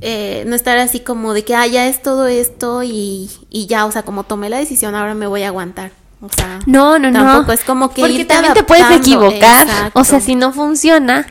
[0.00, 3.86] eh, no estar así como de que, ah, ya es todo esto y, y ya,
[3.86, 5.92] o sea, como tomé la decisión, ahora me voy a aguantar.
[6.22, 9.90] O sea, no, no, tampoco es como que porque también te puedes equivocar.
[9.94, 11.26] O sea, si no funciona,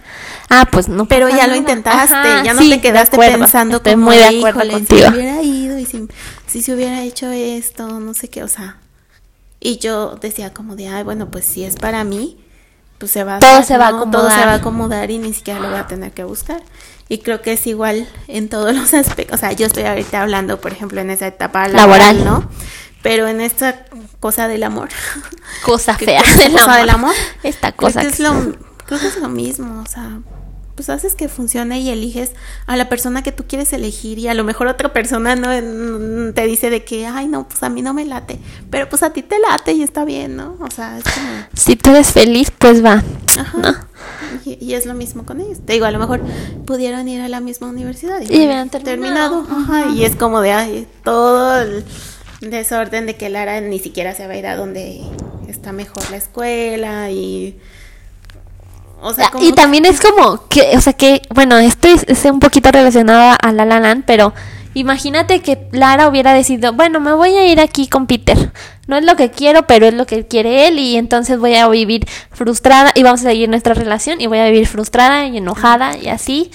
[0.49, 1.05] ah, pues no.
[1.05, 5.07] Pero ya lo intentaste, ya no te quedaste pensando Estoy muy de acuerdo contigo.
[5.07, 6.07] si hubiera ido y si,
[6.47, 8.77] si se hubiera hecho esto, no sé qué, o sea.
[9.59, 12.37] Y yo decía como de, ay, bueno, pues si es para mí,
[12.99, 14.11] pues se va a todo se va a acomodar.
[14.11, 15.11] todo se va a acomodar.
[15.11, 16.61] y ni siquiera lo voy a tener que buscar.
[17.07, 19.37] Y creo que es igual en todos los aspectos.
[19.37, 22.47] O sea yo estoy ahorita hablando por ejemplo en esa etapa laboral, no
[23.01, 23.85] pero en esta
[24.19, 24.89] cosa del amor.
[25.63, 27.13] Cosa fea del cosa del amor.
[27.43, 28.33] esta cosa creo que, es lo
[28.85, 30.19] creo que es lo mismo o sea
[30.79, 32.31] pues haces que funcione y eliges
[32.65, 36.47] a la persona que tú quieres elegir y a lo mejor otra persona no te
[36.47, 39.21] dice de que, ay, no, pues a mí no me late, pero pues a ti
[39.21, 40.55] te late y está bien, ¿no?
[40.61, 41.27] O sea, es como...
[41.53, 43.03] Si tú eres feliz, pues va.
[43.37, 43.87] Ajá.
[44.45, 45.57] Y, es lo mismo con ellos.
[45.65, 46.21] Te digo, a lo mejor
[46.65, 49.45] pudieron ir a la misma universidad y, hubieran terminado.
[49.51, 49.89] Ajá.
[49.89, 51.83] Y es como de, ay, todo el
[52.39, 55.01] desorden de que Lara ni siquiera se va a ir a donde
[55.49, 57.59] está mejor la escuela y
[59.39, 63.51] y también es como que, o sea, que, bueno, esto es, un poquito relacionado a
[63.51, 64.33] La La Land, pero
[64.73, 68.51] imagínate que Lara hubiera decidido, bueno, me voy a ir aquí con Peter.
[68.87, 71.67] No es lo que quiero, pero es lo que quiere él y entonces voy a
[71.67, 75.95] vivir frustrada y vamos a seguir nuestra relación y voy a vivir frustrada y enojada
[75.97, 76.51] y así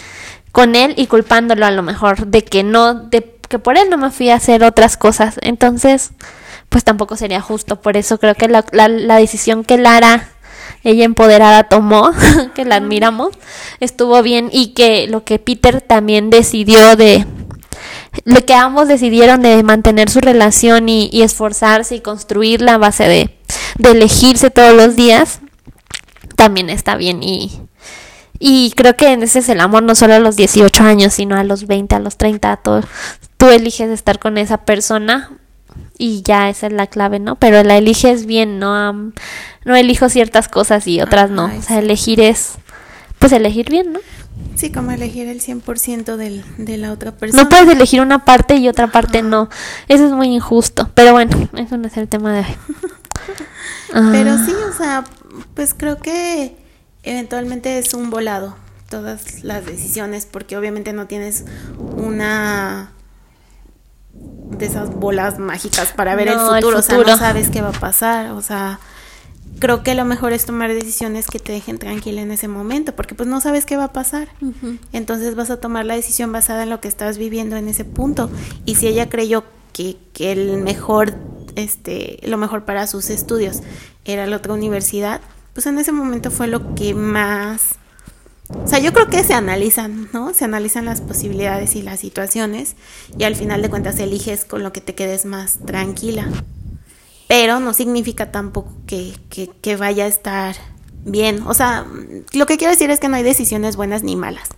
[0.51, 3.99] con él y culpándolo a lo mejor de que no, de que por él no
[3.99, 5.37] me fui a hacer otras cosas.
[5.43, 6.11] Entonces,
[6.69, 7.81] pues tampoco sería justo.
[7.81, 10.34] Por eso creo que la, la, la decisión que Lara
[10.83, 12.13] ella empoderada tomó,
[12.55, 13.31] que la admiramos,
[13.81, 17.27] estuvo bien y que lo que Peter también decidió de
[18.25, 23.39] lo que ambos decidieron de mantener su relación y, esforzarse y construirla a base de,
[23.79, 25.41] de, elegirse todos los días,
[26.37, 27.61] también está bien y,
[28.39, 31.45] y creo que ese es el amor no solo a los 18 años, sino a
[31.45, 32.83] los 20, a los 30, todo,
[33.37, 35.31] tú eliges estar con esa persona
[35.99, 37.37] y ya esa es la clave, ¿no?
[37.37, 39.13] Pero la eliges bien, no
[39.65, 41.47] no elijo ciertas cosas y otras no.
[41.47, 42.55] o sea, elegir es
[43.19, 44.01] pues elegir bien, ¿no?
[44.55, 47.43] Sí, como elegir el 100% del, de la otra persona.
[47.43, 49.49] No puedes elegir una parte y otra parte no.
[49.89, 50.91] Eso es muy injusto.
[50.95, 52.57] Pero bueno, eso no es el tema de hoy.
[54.13, 55.05] Pero sí, o sea,
[55.55, 56.57] pues creo que
[57.03, 58.57] eventualmente es un volado
[58.91, 61.45] todas las decisiones porque obviamente no tienes
[61.79, 62.93] una
[64.51, 67.73] de esas bolas mágicas para ver el, futuro, o sea, no sabes qué va a
[67.73, 68.79] pasar, o sea,
[69.59, 73.15] creo que lo mejor es tomar decisiones que te dejen tranquila en ese momento, porque
[73.15, 74.29] pues no sabes qué va a pasar.
[74.93, 78.31] Entonces vas a tomar la decisión basada en lo que estás viviendo en ese punto.
[78.65, 81.15] Y si ella creyó que, que el mejor,
[81.57, 83.63] este, lo mejor para sus estudios
[84.05, 85.21] era la otra universidad,
[85.53, 87.77] pues en ese momento fue lo que más
[88.49, 90.35] o sea, yo creo que se analizan, ¿no?
[90.35, 92.77] Se analizan las posibilidades y las situaciones
[93.17, 96.29] y al final de cuentas eliges con lo que te quedes más tranquila.
[97.27, 99.15] Pero no significa tampoco que,
[99.63, 100.57] que, vaya a estar
[101.07, 101.43] bien.
[101.47, 101.87] O sea,
[102.33, 104.51] lo que quiero decir es que no hay decisiones buenas ni malas.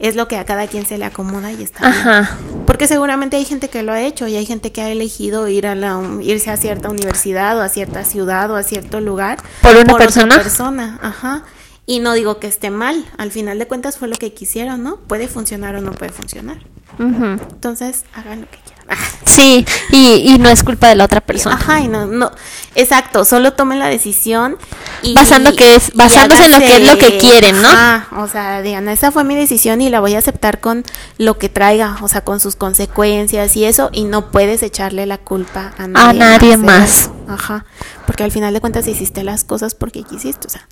[0.00, 2.38] Es lo que a cada quien se le acomoda y está Ajá.
[2.66, 5.66] Porque seguramente hay gente que lo ha hecho y hay gente que ha elegido ir
[5.66, 9.38] a la, irse a cierta universidad o a cierta ciudad o a cierto lugar.
[9.62, 10.36] Por una persona.
[10.36, 10.98] persona.
[11.02, 11.44] Ajá.
[11.88, 14.98] Y no digo que esté mal, al final de cuentas fue lo que quisieron, ¿no?
[14.98, 16.58] Puede funcionar o no puede funcionar.
[16.98, 18.78] Entonces, hagan lo que quieran.
[19.24, 21.54] Sí, y, no es culpa de la otra persona.
[21.54, 22.30] Ajá, y no, no,
[22.74, 24.56] exacto, solo tomen la decisión
[25.02, 27.68] y, Basando que es, basándose en lo que es lo que quieren, ¿no?
[27.70, 30.84] Ah, o sea, digan, esa fue mi decisión y la voy a aceptar con
[31.18, 35.18] lo que traiga, o sea, con sus consecuencias y eso, y no puedes echarle la
[35.18, 37.10] culpa a nadie, a nadie más.
[37.28, 37.64] Ajá,
[38.06, 40.66] porque al final de cuentas hiciste las cosas porque quisiste, o sea,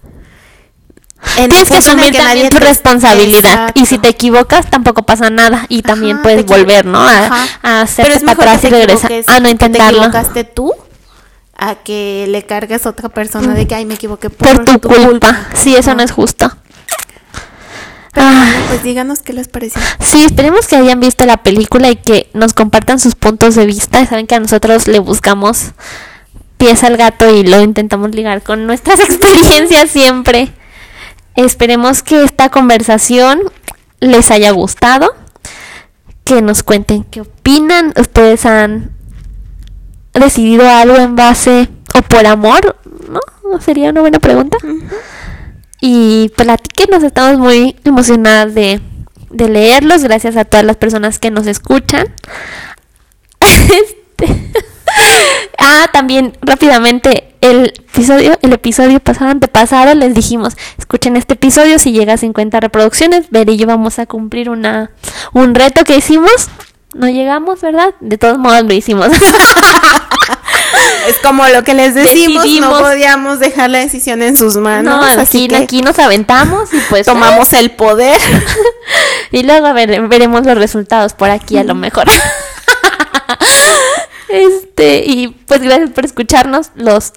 [1.35, 3.71] Tienes que asumir también tu responsabilidad.
[3.75, 5.67] Y si te equivocas, tampoco pasa nada.
[5.69, 7.01] Y también puedes volver, ¿no?
[7.01, 9.13] A, a hacer para atrás y regresar.
[9.27, 10.01] A no intentarlo.
[10.01, 10.73] te equivocaste tú
[11.59, 15.47] a que le cargues a otra persona de que, ay, me equivoqué por, tu, culpa.
[15.55, 16.51] Sí, eso no es justo.
[18.19, 18.51] Ah.
[18.69, 19.81] pues díganos qué les pareció.
[20.01, 24.07] Sí, esperemos que hayan visto la película y que nos compartan sus puntos de vista.
[24.07, 25.73] Saben que a nosotros le buscamos
[26.57, 30.53] pies al gato y lo intentamos ligar con nuestras experiencias siempre.
[31.37, 33.41] Esperemos que esta conversación
[34.01, 35.15] les haya gustado,
[36.25, 37.93] que nos cuenten qué opinan.
[37.97, 38.91] Ustedes han
[40.15, 42.77] decidido algo en base o por amor,
[43.11, 43.21] ¿no?
[43.61, 44.57] Sería una buena pregunta.
[45.81, 48.81] Y platíquenos, estamos muy emocionadas de,
[49.31, 50.03] de leerlos.
[50.03, 52.09] Gracias a todas las personas que nos escuchan.
[54.19, 54.53] Este,
[55.59, 61.93] ah, también rápidamente el episodio, el episodio pasado, antepasado, les dijimos, escuchen este episodio, si
[61.93, 64.91] llega a 50 reproducciones, Ver y yo vamos a cumplir una,
[65.33, 66.49] un reto que hicimos.
[66.95, 67.95] No llegamos, ¿verdad?
[68.01, 69.09] De todos modos lo hicimos.
[71.09, 75.01] es como lo que les decimos, no podíamos dejar la decisión en sus manos.
[75.01, 78.21] No, aquí, aquí nos aventamos y pues tomamos el poder.
[79.31, 82.07] y luego veremos los resultados por aquí a lo mejor.
[84.29, 86.71] este, y pues gracias por escucharnos.
[86.75, 87.13] Los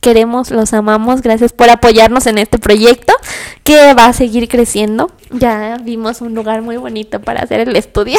[0.00, 1.22] queremos, los amamos.
[1.22, 3.12] Gracias por apoyarnos en este proyecto
[3.64, 5.10] que va a seguir creciendo.
[5.30, 8.18] Ya vimos un lugar muy bonito para hacer el estudio.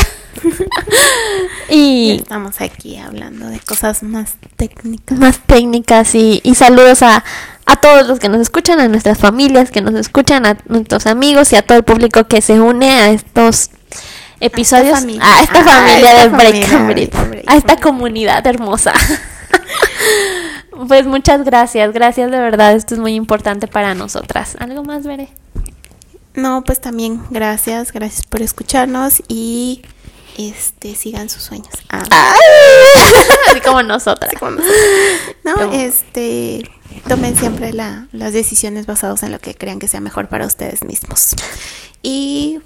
[1.70, 5.18] y estamos aquí hablando de cosas más técnicas.
[5.18, 7.24] Más técnicas y, y saludos a,
[7.66, 11.54] a todos los que nos escuchan, a nuestras familias que nos escuchan, a nuestros amigos
[11.54, 13.72] y a todo el público que se une a estos
[14.40, 18.94] episodios a esta familia, de Break, a esta comunidad hermosa.
[20.88, 24.56] pues muchas gracias, gracias de verdad, esto es muy importante para nosotras.
[24.60, 25.30] ¿Algo más, Veré?
[26.36, 29.82] No, pues también gracias, gracias por escucharnos y
[30.38, 31.74] este sigan sus sueños.
[31.90, 32.04] Ah.
[33.50, 34.32] Así como nosotras.
[35.44, 36.70] No, este
[37.08, 40.84] tomen siempre la, las decisiones basadas en lo que crean que sea mejor para ustedes
[40.84, 41.36] mismos.
[42.02, 42.62] Y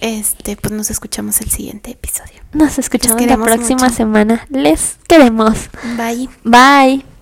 [0.00, 2.40] este, pues nos escuchamos el siguiente episodio.
[2.52, 4.46] Nos escuchamos la próxima semana.
[4.48, 5.68] Les queremos.
[5.96, 6.28] Bye.
[6.44, 7.17] Bye.